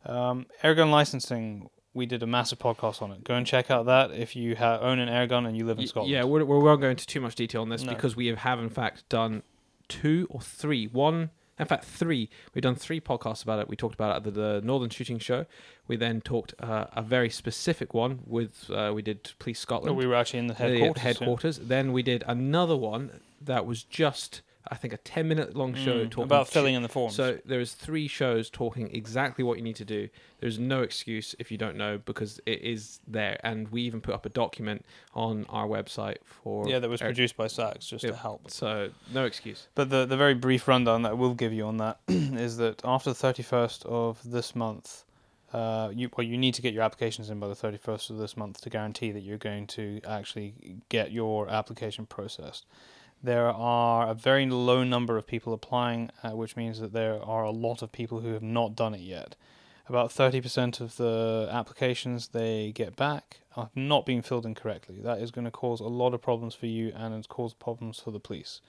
[0.04, 0.10] that.
[0.12, 1.68] Um, airgun licensing.
[1.92, 3.24] We did a massive podcast on it.
[3.24, 5.88] Go and check out that if you ha- own an airgun and you live in
[5.88, 6.12] Scotland.
[6.12, 7.92] Yeah, we're, we won't go into too much detail on this No.
[7.92, 9.42] because we have, have in fact done
[9.88, 12.28] two or three, one, in fact three.
[12.54, 13.68] We've done three podcasts about it.
[13.68, 15.46] We talked about it at the, the Northern Shooting Show.
[15.86, 19.96] We then talked uh, a very specific one with uh, we did Police Scotland.
[19.96, 21.02] we were actually in the the headquarters.
[21.02, 21.02] yeah.
[21.02, 21.58] headquarters.
[21.58, 26.04] Then we did another one that was just I think a ten minute long show
[26.04, 27.14] Mm, talking about filling in the forms.
[27.14, 30.08] So there is three shows talking exactly what you need to do.
[30.40, 34.14] There's no excuse if you don't know because it is there, and we even put
[34.14, 38.10] up a document on our website for yeah, that was produced by SACS just Yeah.
[38.10, 38.50] to help.
[38.50, 39.68] So no excuse.
[39.74, 42.80] But the the very brief rundown that I will give you on that is that
[42.84, 45.04] after the thirty first of this month,
[45.52, 48.18] uh, you well you need to get your applications in by the thirty first of
[48.18, 50.54] this month to guarantee that you're going to actually
[50.90, 52.66] get your application processed.
[53.22, 57.44] There are a very low number of people applying, uh, which means that there are
[57.44, 59.36] a lot of people who have not done it yet.
[59.88, 65.00] About thirty percent of the applications they get back are not being filled in correctly.
[65.02, 67.98] That is going to cause a lot of problems for you, and it's caused problems
[67.98, 68.60] for the police.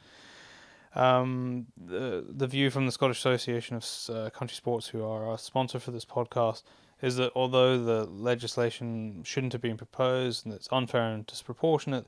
[0.95, 5.37] Um, the the view from the Scottish Association of uh, Country Sports, who are our
[5.37, 6.63] sponsor for this podcast,
[7.01, 12.07] is that although the legislation shouldn't have been proposed and it's unfair and disproportionate,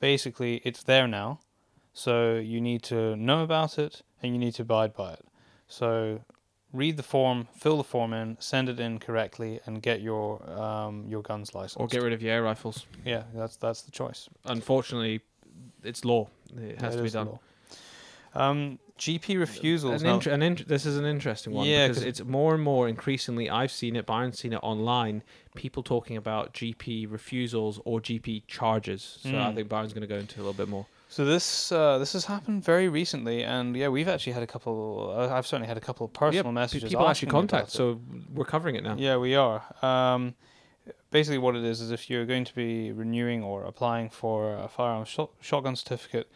[0.00, 1.40] basically it's there now.
[1.94, 5.24] So you need to know about it and you need to abide by it.
[5.68, 6.20] So
[6.72, 11.06] read the form, fill the form in, send it in correctly, and get your um,
[11.08, 11.80] your guns licensed.
[11.80, 12.84] Or get rid of your air rifles.
[13.04, 14.28] yeah, that's that's the choice.
[14.44, 15.20] Unfortunately,
[15.84, 16.28] it's law.
[16.56, 17.38] It has It to be done.
[18.34, 20.02] Um, GP refusals.
[20.02, 22.88] An an int- this is an interesting one Yeah, because 'cause- it's more and more
[22.88, 23.48] increasingly.
[23.48, 24.06] I've seen it.
[24.06, 25.22] Byron's seen it online.
[25.54, 29.18] People talking about GP refusals or GP charges.
[29.22, 29.54] So I Mm.
[29.54, 30.86] think Byron's going to go into a little bit more.
[31.08, 35.14] So this uh, this has happened very recently, and yeah, we've actually had a couple.
[35.16, 36.90] Uh, I've certainly had a couple of personal yeah, messages.
[36.90, 37.70] people actually contact.
[37.70, 38.00] So
[38.32, 38.96] we're covering it now.
[38.96, 39.62] yeah, we are.
[39.82, 40.34] Um,
[41.10, 44.68] basically, what it is is if you're going to be renewing or applying for a
[44.68, 46.28] firearm shot, shotgun certificate,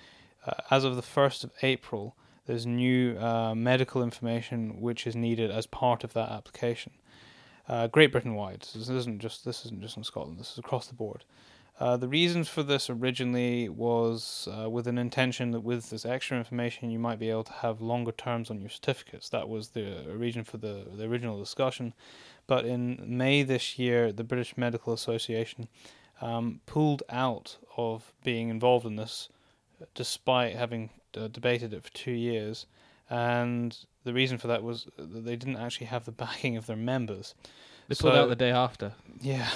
[0.46, 2.14] uh, as of the first of April,
[2.46, 6.92] there's new uh, medical information which is needed as part of that application.
[7.68, 8.64] Uh, Great Britain wide.
[8.64, 10.38] So this isn't just this isn't just in Scotland.
[10.38, 11.24] This is across the board.
[11.81, 16.37] Uh, the reasons for this originally was uh, with an intention that with this extra
[16.37, 19.29] information you might be able to have longer terms on your certificates.
[19.29, 21.95] That was the reason for the, the original discussion.
[22.49, 25.69] But in May this year, the British Medical Association
[26.21, 29.29] um, pulled out of being involved in this,
[29.95, 32.67] despite having uh, debated it for two years.
[33.09, 36.77] And the reason for that was that they didn't actually have the backing of their
[36.77, 37.37] members.
[37.87, 38.95] They pulled So- out the day after.
[39.21, 39.49] Yeah.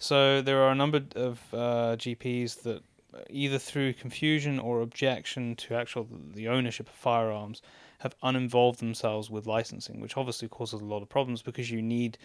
[0.00, 2.82] So there are a number of uh, GPs that
[3.28, 7.60] either through confusion or objection to actual the ownership of firearms
[7.98, 12.16] have uninvolved themselves with licensing, which obviously causes a lot of problems because you need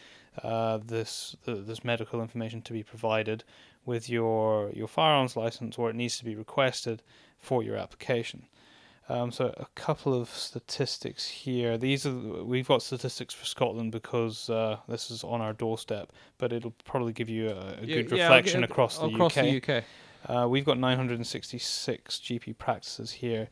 [0.42, 3.44] uh, this uh, this medical information to be provided
[3.86, 7.04] with your your firearms license, or it needs to be requested
[7.40, 8.48] for your application.
[9.08, 11.78] Um, so a couple of statistics here.
[11.78, 12.14] These are
[12.44, 17.14] we've got statistics for Scotland because uh, this is on our doorstep, but it'll probably
[17.14, 19.44] give you a, a good yeah, reflection get- across the across UK.
[19.44, 19.84] the UK.
[20.28, 23.48] Uh, we've got 966 GP practices here.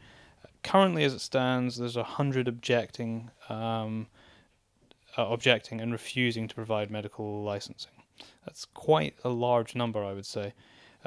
[0.63, 4.07] Currently, as it stands, there's 100 objecting, um,
[5.17, 7.91] uh, objecting and refusing to provide medical licensing.
[8.45, 10.53] That's quite a large number, I would say.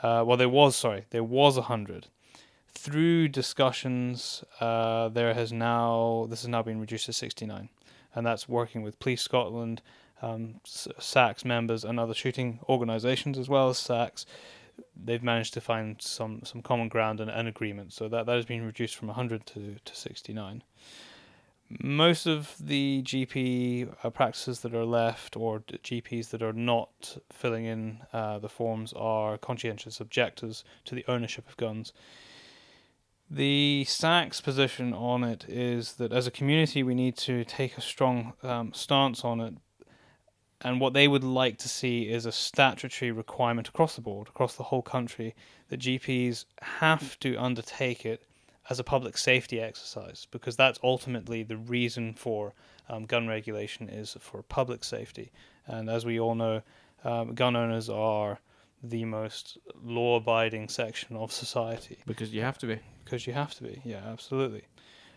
[0.00, 2.06] Uh, well, there was, sorry, there was 100.
[2.77, 7.71] Through discussions, uh, there has now this has now been reduced to 69,
[8.15, 9.81] and that's working with Police Scotland,
[10.21, 14.27] um, SACS members, and other shooting organisations as well as SACS
[14.95, 17.93] they've managed to find some, some common ground and an agreement.
[17.93, 20.62] So that, that has been reduced from 100 to, to 69.
[21.83, 27.65] Most of the GP uh, practices that are left, or GPs that are not filling
[27.65, 31.93] in uh, the forms, are conscientious objectors to the ownership of guns.
[33.29, 37.81] The SACS position on it is that as a community, we need to take a
[37.81, 39.55] strong um, stance on it
[40.62, 44.57] and what they would like to see is a statutory requirement across the board, across
[44.57, 45.35] the whole country,
[45.69, 48.23] that GPs have to undertake it
[48.71, 52.55] as a public safety exercise because that's ultimately the reason for
[52.89, 55.31] um, gun regulation is for public safety.
[55.67, 56.62] And as we all know,
[57.05, 58.41] um, gun owners are
[58.83, 62.79] the most law-abiding section of society Because you have to be.
[63.05, 63.81] because you have to be.
[63.85, 64.62] Yeah, absolutely.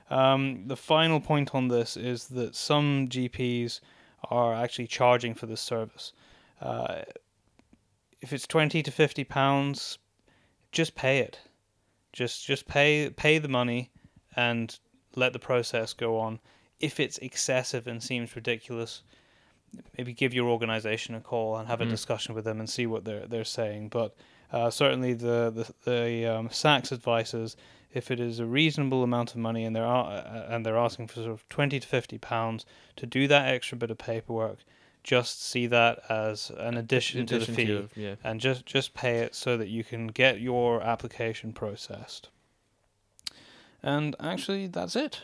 [0.09, 3.79] Um, the final point on this is that some GPs
[4.31, 6.13] are actually charging for this service.
[6.61, 7.01] Uh,
[8.21, 9.97] if it's twenty to fifty pounds,
[10.71, 11.39] just pay it.
[12.11, 13.91] Just just pay pay the money
[14.35, 14.77] and
[15.15, 16.39] let the process go on.
[16.79, 19.03] If it's excessive and seems ridiculous,
[19.97, 21.89] maybe give your organization a call and have a Mm.
[21.89, 23.89] discussion with them and see what they're they're saying.
[23.89, 24.15] But
[24.51, 25.51] uh, certainly the
[25.85, 27.55] the, the um, SACS advice is
[27.93, 31.15] if it is a reasonable amount of money and they're a- and they're asking for
[31.15, 34.59] sort of twenty to fifty pounds to do that extra bit of paperwork,
[35.03, 38.15] just see that as an addition, to the fee your- yeah.
[38.23, 42.29] and just just pay it so that you can get your application processed.
[43.81, 45.21] And actually, that's it.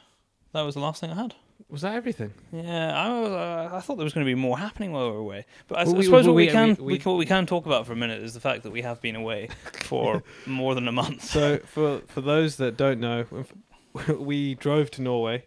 [0.53, 1.35] That was the last thing I had.
[1.69, 2.31] Was that everything?
[2.51, 5.11] Yeah, I was, uh, I thought there was going to be more happening while we
[5.13, 5.45] were away.
[5.67, 7.25] But I, Well, I we- suppose well, what we, we- can we- we, what we
[7.25, 9.49] can talk about for a minute is the fact that we have been away
[9.83, 11.23] for more than a month.
[11.23, 13.25] So for for those that don't know,
[14.19, 15.45] we drove to Norway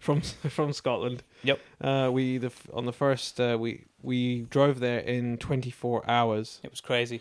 [0.00, 1.22] from from Scotland.
[1.44, 1.60] Yep.
[1.80, 6.58] Uh, we the on the first uh, we we drove there in 24 hours.
[6.64, 7.20] It was crazy.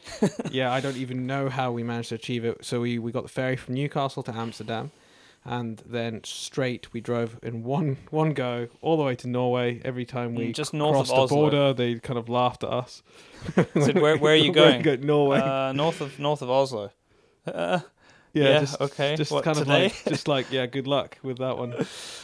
[0.50, 2.66] yeah, I don't even know how we managed to achieve it.
[2.66, 4.92] So we we got the ferry from Newcastle to Amsterdam,
[5.46, 9.82] and then straight we drove in one one go all the way to Norway.
[9.86, 12.70] Every time we Mm, just north of crossed the border, they kind of laughed at
[12.72, 13.04] us.
[13.56, 15.40] Said, "Where- where are you going?" go- Norway.
[15.40, 16.92] Uh, north of north of Oslo.
[17.48, 17.80] Uh,
[18.34, 19.16] yeah, yeah, just okay.
[19.16, 19.86] just What, kind today?
[19.88, 21.74] of like just like yeah good luck with that one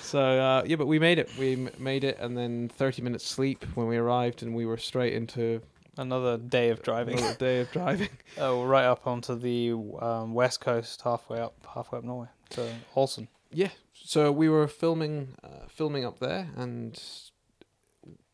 [0.01, 3.25] so uh yeah but we made it we m- made it and then 30 minutes
[3.25, 5.62] sleep when we arrived and we were straight into
[5.97, 7.17] another day of driving.
[7.17, 11.97] another day of driving Oh, right up onto the um, west coast, halfway up, halfway
[11.99, 12.28] up Norway.
[12.52, 13.28] So Olsen.
[13.52, 17.02] yeah so we were filming uh, filming up there and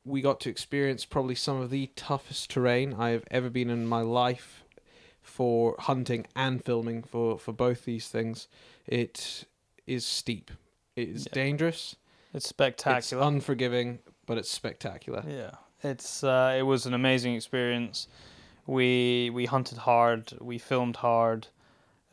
[0.03, 3.85] we got to experience probably some of the toughest terrain i have ever been in
[3.87, 4.63] my life
[5.21, 8.47] for hunting and filming for for both these things
[8.87, 9.45] it
[9.87, 10.51] is steep
[10.95, 11.33] it is Yeah.
[11.33, 11.95] dangerous
[12.33, 13.23] It's it's spectacular.
[13.23, 15.51] unforgiving but it's spectacular yeah,
[15.83, 18.07] it's uh, it was an amazing experience.
[18.67, 21.47] We we hunted hard, we filmed hard,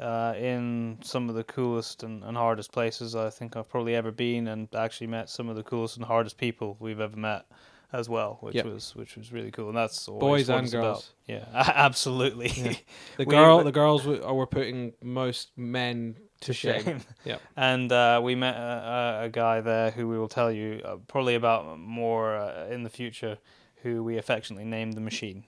[0.00, 4.10] uh, in some of the coolest and, and hardest places I think I've probably ever
[4.12, 7.46] been, and actually met some of the coolest and hardest people we've ever met
[7.92, 8.66] as well, which Yep.
[8.66, 9.68] was which was really cool.
[9.68, 10.82] And that's always boys and it's about.
[10.82, 12.48] girls Yeah, absolutely.
[12.48, 12.74] Yeah.
[13.16, 17.00] The We- girl, the girls were, were putting most men to, shame.
[17.24, 17.40] Yep.
[17.56, 20.96] And uh, we met a, a- a guy there who we will tell you uh,
[21.08, 23.38] probably about more uh, in the future,
[23.82, 25.44] who we affectionately named the Machine.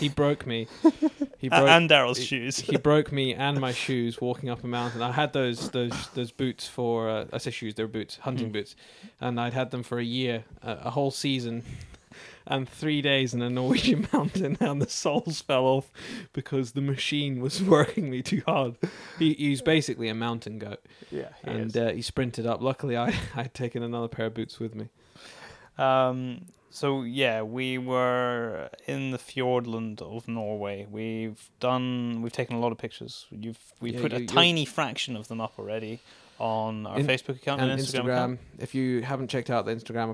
[0.00, 0.66] He broke me.
[1.38, 1.68] He broke.
[1.68, 2.58] and Daryl's shoes.
[2.58, 5.02] he broke me and my shoes walking up a mountain.
[5.02, 8.52] I had those those those boots for uh, I say shoes, they're boots, hunting Mm.
[8.52, 8.74] boots,
[9.20, 11.62] and I'd had them for a year, a, a whole season,
[12.46, 15.90] and three days in a Norwegian mountain, and the soles fell off
[16.32, 18.76] because the machine was working me too hard.
[19.18, 22.60] He, he's basically a mountain goat, yeah, he and uh, he sprinted up.
[22.62, 24.88] Luckily, I I'd taken another pair of boots with me.
[25.78, 30.86] Um, so yeah, we were in the Fjordland of Norway.
[30.90, 33.26] We've done, we've taken a lot of pictures.
[33.30, 36.00] You've we Yeah, put you- a tiny fraction of them up already
[36.38, 38.04] on our In- Facebook account and and, Instagram.
[38.04, 38.40] account.
[38.58, 40.10] If you haven't checked out the Instagram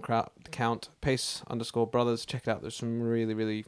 [0.47, 2.63] account, pace underscore brothers, check it out.
[2.63, 3.65] There's some really, really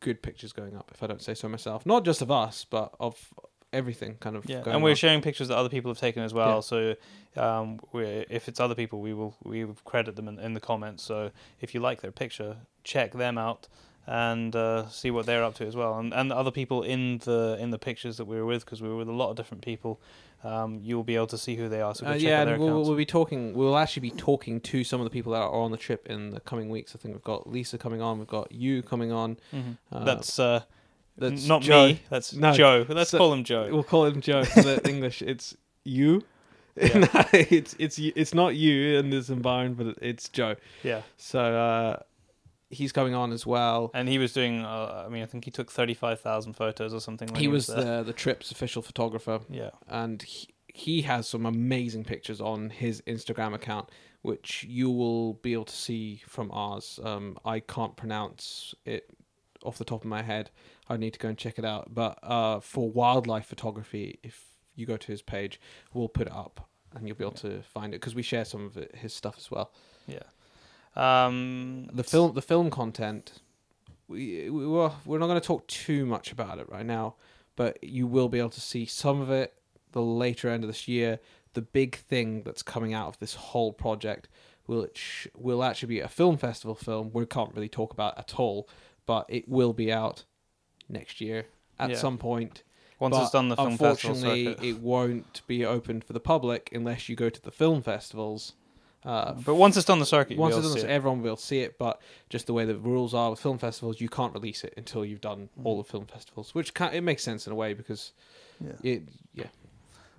[0.00, 0.90] good pictures going up.
[0.92, 3.32] If I don't say so myself, not just of us, but of
[3.74, 4.44] everything kind of.
[4.48, 4.96] Yeah, and we're on.
[4.96, 6.56] sharing pictures that other people have taken as well.
[6.56, 6.60] Yeah.
[6.60, 6.94] So,
[7.36, 10.60] um, we if it's other people, we will we will credit them in, in the
[10.60, 11.02] comments.
[11.02, 13.68] So if you like their picture, check them out
[14.06, 15.98] and uh, see what they're up to as well.
[15.98, 18.80] And and the other people in the in the pictures that we were with, because
[18.82, 20.00] we were with a lot of different people.
[20.44, 21.94] Um, you'll be able to see who they are.
[21.94, 23.54] So Uh, check yeah, out their and we'll, we'll be talking.
[23.54, 26.32] We'll actually be talking to some of the people that are on the trip in
[26.32, 26.94] the coming weeks.
[26.94, 28.18] I think we've got Lisa coming on.
[28.18, 29.38] We've got you coming on.
[29.54, 29.78] Mhm.
[29.90, 30.64] Uh, that's uh,
[31.16, 31.88] that's not Joe.
[31.88, 32.00] me.
[32.10, 32.52] That's No.
[32.52, 32.86] Joe.
[32.88, 33.68] Let's So- call him Joe.
[33.70, 34.44] We'll call him Joe.
[34.44, 36.22] For the English, it's you.
[36.76, 37.28] Yeah.
[37.32, 40.56] it's it's it's not you in this environment, but it's Joe.
[40.82, 41.96] Yeah, So uh,
[42.70, 43.92] he's coming on as well.
[43.94, 44.64] and he was doing.
[44.64, 47.28] Uh, I mean, I think he took thirty five thousand photos or something.
[47.28, 47.98] When he was there.
[47.98, 49.70] the the trip's official photographer, Yeah.
[49.88, 53.88] and he, he has some amazing pictures on his Instagram account,
[54.22, 56.98] which you will be able to see from ours.
[57.04, 59.08] Um, I can't pronounce it
[59.62, 60.50] off the top of my head.
[60.88, 61.94] I need to go and check it out.
[61.94, 65.60] But uh, for wildlife photography, if you go to his page,
[65.92, 68.66] we'll put it up, and you'll be able to find it because we share some
[68.66, 69.72] of it, his stuff as well.
[70.06, 70.22] Yeah.
[70.96, 73.40] Um, the film the film content
[74.06, 77.16] we, we well, we're not going to talk too much about it right now
[77.56, 79.54] but you will be able to see some of it
[79.90, 81.18] the later end of this year
[81.54, 84.28] the big thing that's coming out of this whole project
[84.66, 87.10] will it sh- will actually be a film festival film.
[87.12, 88.68] We can't really talk about at all,
[89.06, 90.24] but it will be out
[90.88, 91.46] next year
[91.78, 91.96] at Yeah.
[91.96, 92.62] some point.
[93.00, 94.64] Once it's done the film festival unfortunately, circuit.
[94.64, 98.54] it won't be open for the public unless you go to the film festivals.
[99.04, 100.84] Uh, But once it's done the circuit, once it's done, it.
[100.90, 101.76] everyone will see it.
[101.76, 105.04] But just the way the rules are with film festivals, you can't release it until
[105.04, 105.66] you've done Mm.
[105.66, 108.12] all the film festivals, which can, it makes sense in a way because
[108.64, 108.72] Yeah.
[108.82, 109.02] it
[109.34, 109.44] yeah.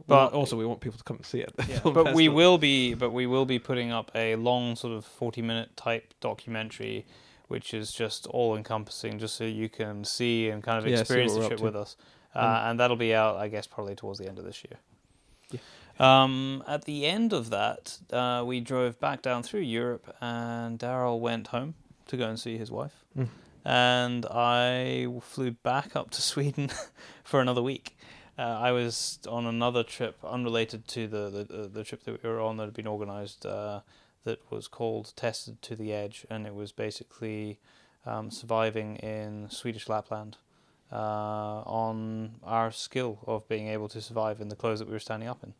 [0.07, 1.51] But- But also, we want people to come and see it.
[1.69, 5.05] Yeah, but we will be but we will be putting up a long sort of
[5.05, 7.05] 40 minute type documentary
[7.47, 11.33] which is just all encompassing just so you can see and kind of Yeah, experience
[11.33, 11.63] the we're shit up to.
[11.63, 11.95] with us.
[12.35, 14.77] Uh, And- and that'll be out i guess probably towards the end of this year.
[15.97, 21.19] Um, at the end of that uh, we drove back down through europe and daryl
[21.21, 21.75] went home
[22.07, 23.05] to go and see his wife.
[23.17, 23.29] Mm.
[23.63, 26.69] and i flew back up to sweden
[27.23, 27.97] for another week.
[28.37, 32.41] Uh, I was on another trip unrelated to the the, the trip that we were
[32.41, 33.79] on that had been organised uh,
[34.25, 37.59] that was called Tested to the Edge, and it was basically
[38.05, 40.37] um, surviving in Swedish Lapland
[40.91, 40.95] uh,
[41.65, 45.29] on our skill of being able to survive in the clothes that we were standing
[45.29, 45.53] up in.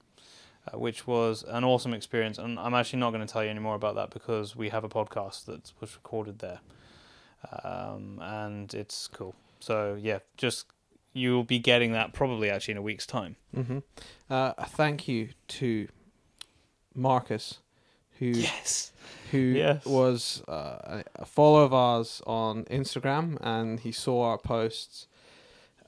[0.68, 3.60] Uh, which was an awesome experience, and I'm actually not going to tell you any
[3.60, 6.60] more about that because we have a podcast that was recorded there,
[7.64, 9.36] um, and it's cool.
[9.60, 10.66] So yeah, just
[11.14, 13.36] you'll be getting that probably actually in a week's time.
[13.54, 13.80] hmm
[14.28, 15.88] Uh, thank you to
[16.96, 17.60] Marcus,
[18.20, 18.92] who Yes.
[19.32, 19.86] who Yes.
[19.86, 25.08] was uh, a- follower of ours on Instagram, and he saw our posts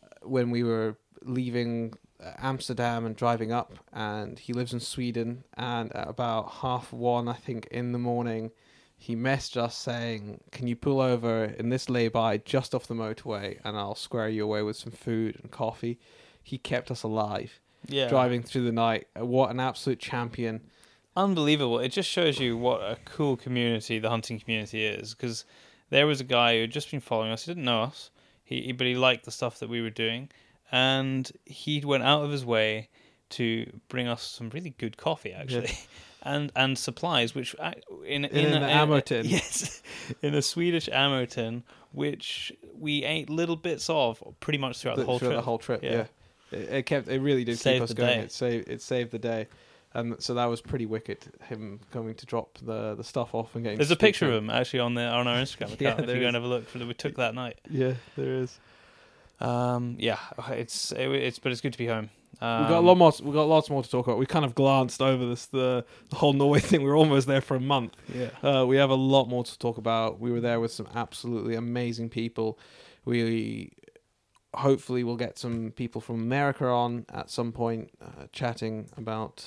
[0.03, 3.73] uh, when we were leaving uh, Amsterdam and driving up.
[3.93, 8.51] And he lives in Sweden, and at about half one, I think, in the morning.
[8.99, 13.59] He messaged us saying, "Can you pull over in this lay-by just off the motorway,
[13.63, 15.99] and I'll square you away with some food and coffee."
[16.43, 18.07] He kept us alive Yeah.
[18.09, 19.07] driving through the night.
[19.15, 20.61] What an absolute champion!
[21.17, 21.79] Unbelievable.
[21.79, 25.13] It just shows you what a cool community the hunting community is.
[25.13, 25.45] Because
[25.89, 27.43] there was a guy who had just been following us.
[27.45, 28.11] He didn't know us,
[28.43, 30.29] he, he- but he liked the stuff that we were doing,
[30.71, 32.89] and he went out of his way
[33.31, 35.71] to bring us some really good coffee, actually.
[36.23, 39.25] And, and supplies, which ac- in in, In a, an ammo tin.
[39.29, 39.81] yes,
[40.21, 41.63] in a Swedish ammo tin,
[41.93, 45.37] which we ate little bits of pretty much throughout the, whole throughout trip.
[45.37, 45.83] the whole trip.
[45.83, 46.05] Yeah.
[46.51, 47.07] Yeah, It, it kept.
[47.07, 48.17] It really did Saved keep us going.
[48.19, 48.23] day.
[48.25, 48.67] It saved.
[48.67, 49.47] It saved the day,
[49.97, 51.19] and so that was pretty wicked.
[51.49, 53.77] Him coming to drop the the stuff off and getting.
[53.77, 55.79] There's a picture of him actually on the on our Instagram account.
[55.81, 57.59] Yeah, if you go and have a look we took that night.
[57.69, 58.59] Yeah, there is.
[59.39, 60.19] Um, yeah,
[60.49, 62.09] it's it, it's but it's good to be home.
[62.39, 63.11] Um, we got a lot more.
[63.23, 64.19] We got lots more to talk about.
[64.19, 66.81] We kind of glanced over this the, the whole Norway thing.
[66.81, 67.95] We were almost there for a month.
[68.13, 70.19] Yeah, Uh, we have a lot more to talk about.
[70.19, 72.59] We were there with some absolutely amazing people.
[73.05, 73.71] We
[74.53, 79.45] hopefully we'll get some people from America on at some point, uh, chatting about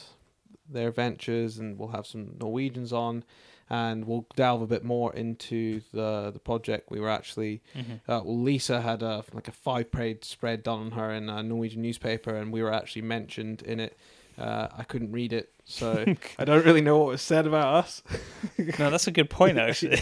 [0.73, 3.25] their ventures, and we'll have some Norwegians on,
[3.69, 6.91] and we'll delve a bit more into the the project.
[6.91, 10.81] We were actually hmm uh, well, Lisa had a like a five page spread done
[10.81, 13.97] on her in a Norwegian newspaper, and we were actually mentioned in it.
[14.39, 16.05] Uh, I couldn't read it, so
[16.39, 18.03] I don't really know what was said about us.
[18.79, 19.99] no, that's a good point actually.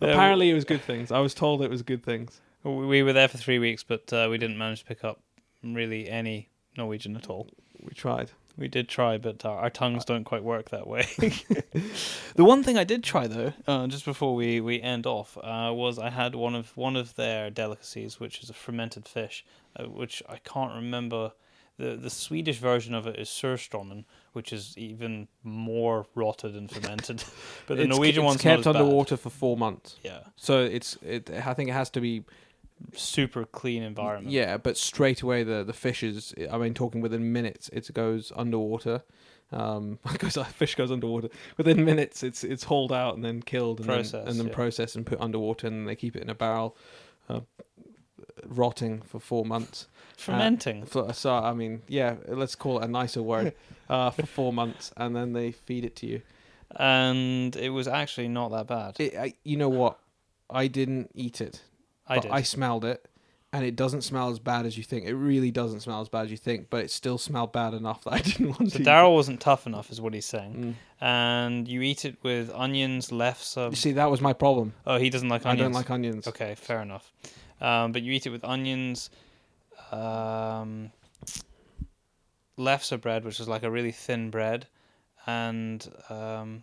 [0.00, 1.10] Apparently, it was good things.
[1.10, 2.40] I was told it was good things.
[2.62, 5.20] we we were there for three weeks, but uh, we didn't manage to pick up
[5.64, 7.48] really any Norwegian at all.
[7.80, 8.30] We tried.
[8.56, 11.06] We did try, but our, our tongues don't quite work that way.
[12.34, 15.70] the one thing I did try though, uh, just before we, we end off, uh,
[15.72, 19.44] was I had one of one of their delicacies, which is a fermented fish,
[19.76, 21.32] uh, which I can't remember.
[21.78, 27.24] the The Swedish version of it is surströmming, which is even more rotted and fermented.
[27.66, 30.96] but the It's- Norwegian it's one's kept underwater for four months, Yeah, so it's.
[31.02, 32.24] It, I think it has to be.
[32.94, 34.32] Super clean environment.
[34.32, 36.34] Yeah, but straight away the the fish is.
[36.50, 39.02] I mean, talking within minutes, it goes underwater.
[39.50, 42.22] Um, goes fish goes underwater within minutes.
[42.22, 44.54] It's it's hauled out and then killed and Processed, then, and then yeah.
[44.54, 46.76] processed and put underwater, and they keep it in a barrel,
[47.28, 47.40] uh,
[48.46, 49.88] rotting for four months.
[50.16, 50.86] fermenting.
[50.86, 53.54] So, so I mean, yeah, let's call it a nicer word.
[53.88, 56.22] Uh, for four months, and then they feed it to you.
[56.76, 58.98] and it was actually not that bad.
[58.98, 59.98] It, I, you know what?
[60.48, 61.60] I didn't eat it.
[62.06, 62.30] I but did.
[62.30, 63.08] I smelled it,
[63.52, 65.04] and it doesn't smell as bad as you think.
[65.04, 68.04] It really doesn't smell as bad as you think, but it still smelled bad enough
[68.04, 68.84] that I didn't want so to.
[68.84, 70.76] Daryl wasn't tough enough, is what he's saying.
[71.00, 71.04] Mm.
[71.04, 74.72] And you eat it with onions, left You see, that was my problem.
[74.86, 75.60] Oh, he doesn't like onions.
[75.60, 76.26] I don't like onions.
[76.28, 77.12] Okay, fair enough.
[77.60, 79.10] Um, but you eat it with onions,
[79.92, 80.90] um,
[82.58, 84.66] lefse bread, which is like a really thin bread,
[85.26, 86.62] and um,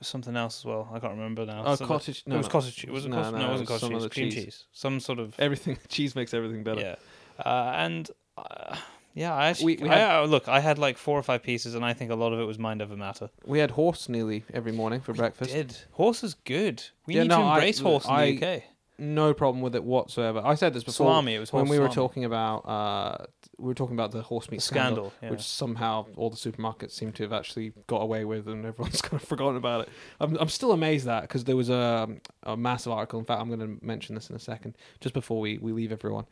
[0.00, 0.88] something else as well.
[0.92, 1.62] I can't remember now.
[1.66, 2.20] Oh, So- cottage.
[2.20, 2.50] it No, was no.
[2.52, 2.90] cottage cheese.
[2.90, 3.32] Was it No, cottage?
[3.32, 4.12] no, No, it it wasn't was cottage cheese.
[4.12, 4.44] Cream cheese.
[4.44, 4.64] cheese.
[4.72, 6.80] Some sort of Everything cheese makes everything better.
[6.80, 6.96] yeah.
[7.44, 8.76] Uh, and uh,
[9.14, 9.76] Yeah, I actually.
[9.78, 11.92] We- we I- had- I- look, I had like four or five pieces, and I
[11.92, 13.28] think a lot of it was mind over matter.
[13.44, 15.52] We had horse nearly every morning for breakfast.
[15.52, 16.82] Did horse is good?
[17.06, 18.62] We Yeah, need to I- embrace horse in I- the UK.
[19.00, 20.42] No problem with it whatsoever.
[20.44, 21.34] I said this before Salami.
[21.34, 21.94] It was when we were salami.
[21.94, 23.24] talking about uh,
[23.56, 25.30] we were talking about the horse meat The scandal, scandal, yeah.
[25.30, 29.20] which somehow all the supermarkets seem to have actually got away with, and everyone's kind
[29.20, 29.88] of forgotten about it.
[30.20, 32.08] I'm I'm still amazed at because there was a
[32.42, 33.18] a massive article.
[33.18, 35.92] In fact, I'm going to mention this in a second, just before we we leave
[35.92, 36.26] everyone.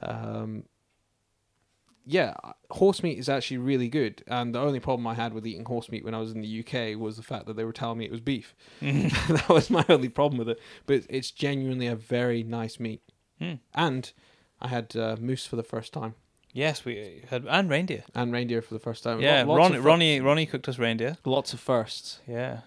[0.00, 0.64] Um,
[2.04, 2.34] yeah,
[2.70, 5.90] horse meat is actually really good, and the only problem I had with eating horse
[5.90, 8.04] meat when I was in the UK was the fact that they were telling me
[8.04, 8.54] it was beef.
[8.80, 10.60] that was my only problem with it.
[10.86, 13.02] But it's genuinely a very nice meat,
[13.38, 13.54] Hmm.
[13.74, 14.12] and
[14.60, 16.14] I had uh, moose for the first time
[16.54, 18.04] Yes, we had and reindeer.
[18.14, 19.20] and reindeer for the first time.
[19.20, 21.16] Yeah, Lo- lots Ronnie, of Ronnie, Ronnie cooked us reindeer.
[21.24, 22.20] lots of firsts.
[22.28, 22.60] Yeah.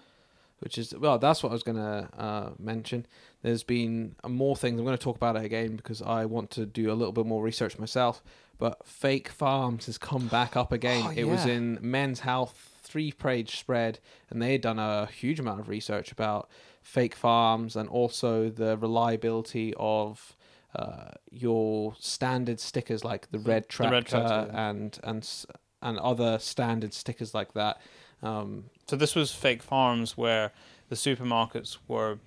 [0.60, 3.06] Which is well that's what i was going to uh, mention.
[3.42, 4.80] There's been more things.
[4.80, 7.26] I'm going to talk about it again because i want to do a little bit
[7.26, 8.22] more research myself
[8.58, 11.04] but fake farms has come back up again.
[11.06, 13.98] Oh, it was in men's health three page spread
[14.30, 16.48] and they had done a huge amount of research about
[16.80, 20.36] fake farms and also the reliability of
[20.74, 24.70] uh, your standard stickers like the red the tractor, red tractor, yeah.
[24.70, 25.44] and and
[25.82, 27.80] and other standard stickers like that.
[28.22, 30.52] Um, So this was fake farms where
[30.88, 32.18] the supermarkets were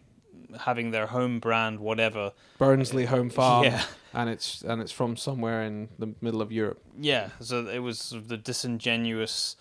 [0.62, 2.34] having their home brand whatever.
[2.57, 3.84] Burnsley Home Farm, Yeah.
[4.14, 6.82] and it's and it's from somewhere in the middle of Europe.
[6.99, 9.55] Yeah, so it was sort of the disingenuous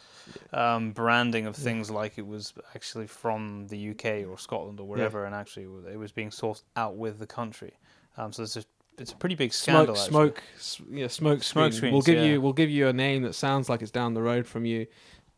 [0.53, 5.24] um, branding of things like it was actually from the UK or Scotland or wherever,
[5.24, 7.74] and actually it was being sourced out with the country.
[8.16, 8.64] Um, so it's a,
[8.99, 9.94] it's a pretty big scandal.
[9.94, 10.11] Smoke, actually.
[10.11, 11.92] smoke, s- yeah, smoke, Smoke screen.
[11.92, 12.24] We'll give yeah.
[12.24, 14.86] you we'll give you a name that sounds like it's down the road from you,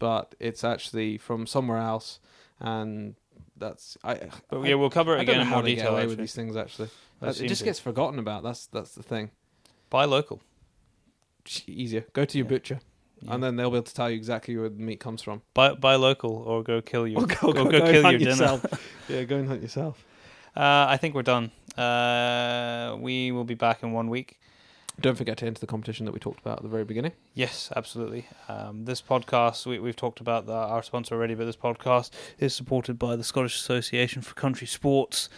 [0.01, 2.19] but it's actually from somewhere else,
[2.59, 3.15] and
[3.57, 4.29] that's I.
[4.49, 5.93] But yeah, we'll cover it I don't again know in how more get detail.
[5.93, 6.57] away with these things.
[6.57, 6.89] Actually,
[7.23, 7.65] it just to.
[7.65, 8.43] gets forgotten about.
[8.43, 9.31] That's that's the thing.
[9.91, 10.41] Buy local.
[11.67, 12.05] Easier.
[12.13, 12.51] Go to your Yeah.
[12.51, 12.81] butcher,
[13.23, 13.35] Yeah.
[13.35, 15.43] and then they'll be able to tell you exactly where the meat comes from.
[15.55, 18.19] buy buy local or go kill your Or go, Or go, go go kill your
[18.19, 18.61] dinner.
[19.09, 20.05] yeah, go and hunt yourself.
[20.57, 21.51] Uh, I think we're done.
[21.79, 24.39] Uh, we will be back in one week.
[25.01, 27.13] Don't forget to enter the competition that we talked about at the very beginning.
[27.35, 28.27] Yes, absolutely.
[28.49, 32.55] Um, this podcast, we, we've talked about the, our sponsor already, but this podcast is
[32.55, 35.29] supported by the Scottish Association for Country Sports.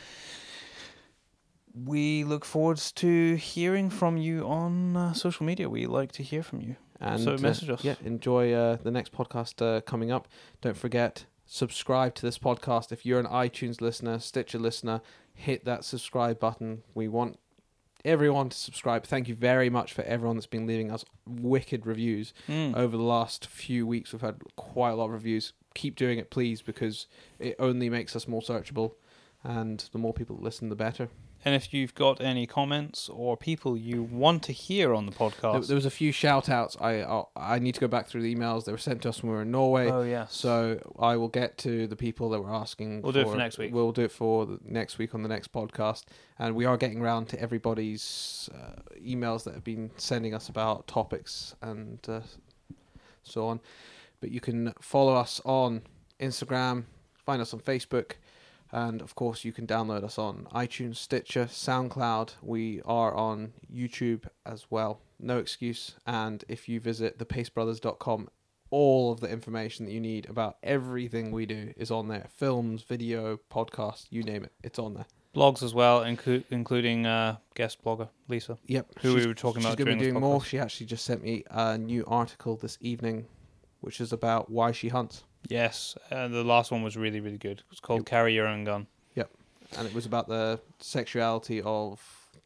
[1.74, 5.68] We look forward to hearing from you on uh, social media.
[5.70, 6.76] We like to hear from you.
[7.00, 7.82] And So uh, message us.
[7.84, 10.28] yeah, enjoy uh, the next podcast uh, coming up.
[10.60, 15.00] Don't forget subscribe to this podcast if you're an iTunes listener, Stitcher listener.
[15.34, 16.82] Hit that subscribe button.
[16.94, 17.38] We want
[18.05, 19.05] everyone to subscribe.
[19.05, 22.76] Thank you very much for everyone that's been leaving us wicked reviews Mm.
[22.76, 24.12] over the last few weeks.
[24.12, 25.53] We've had quite a lot of reviews.
[25.74, 27.07] Keep doing it, please, because
[27.38, 28.94] it only makes us more searchable,
[29.44, 31.09] and the more people that listen, the better.
[31.45, 35.66] And if you've got any comments or people you want to hear on the podcast,
[35.66, 36.76] there was a few shout outs.
[36.80, 38.64] I, I I need to go back through the emails.
[38.64, 39.88] They were sent to us when we were in Norway.
[39.90, 43.03] oh yes, So I will get to the people that were asking.
[43.03, 43.74] We'll do it for next week.
[43.74, 46.05] We'll do it for the next week on the next podcast,
[46.38, 50.86] and we are getting around to everybody's uh, emails that have been sending us about
[50.86, 52.20] topics and uh,
[53.24, 53.61] so on.
[54.20, 55.82] But you can follow us on
[56.20, 56.84] Instagram,
[57.26, 58.12] find us on Facebook,
[58.72, 62.34] and of course you can download us on iTunes, Stitcher, SoundCloud.
[62.42, 65.00] We are on YouTube as well.
[65.20, 65.94] No excuse.
[66.06, 68.28] And if you visit thepacebrothers.com
[68.70, 72.82] all of the information that you need about everything we do is on there films
[72.82, 75.04] video podcasts you name it it's on there
[75.36, 78.56] blogs as well, inclu- including uh, guest blogger Lisa.
[78.66, 81.22] yep Who we were talking she's about gonna be doing more she actually just sent
[81.22, 83.26] me a new article this evening
[83.80, 87.62] which is about why she hunts Yes, uh, the last one was really really good.
[87.70, 88.07] It's called Yep.
[88.07, 89.30] "Carry Your Own Gun." Yep,
[89.76, 92.01] and it was about the sexuality of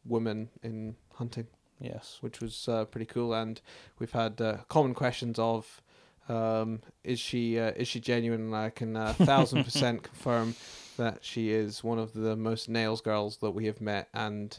[0.04, 1.46] women in hunting
[1.80, 2.18] Yes.
[2.20, 3.34] which was uh, pretty cool.
[3.34, 3.60] And
[3.98, 5.82] we've had uh, common questions of,
[6.28, 8.40] um, is she uh, is she genuine?
[8.40, 10.54] And I can uh, thousand percent confirm
[10.96, 14.08] that she is one of the most nails girls that we have met.
[14.14, 14.58] And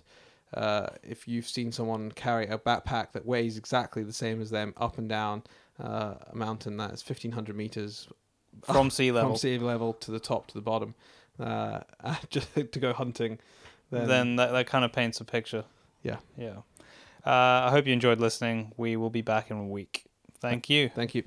[0.53, 4.73] uh, if you've seen someone carry a backpack that weighs exactly the same as them
[4.77, 5.43] up and down
[5.79, 8.07] uh, a mountain that is fifteen hundred meters
[8.65, 9.31] From sea level.
[9.31, 10.95] from sea level to the top to the bottom,
[11.39, 11.81] uh,
[12.29, 13.39] just to go hunting,
[13.91, 15.63] then, then that, that kind of paints a picture.
[16.03, 16.17] Yeah.
[16.37, 16.57] Yeah.
[17.25, 18.71] Uh, I hope you enjoyed listening.
[18.77, 20.05] We will be back in a week.
[20.39, 20.89] Thank you.
[20.89, 21.23] thank you.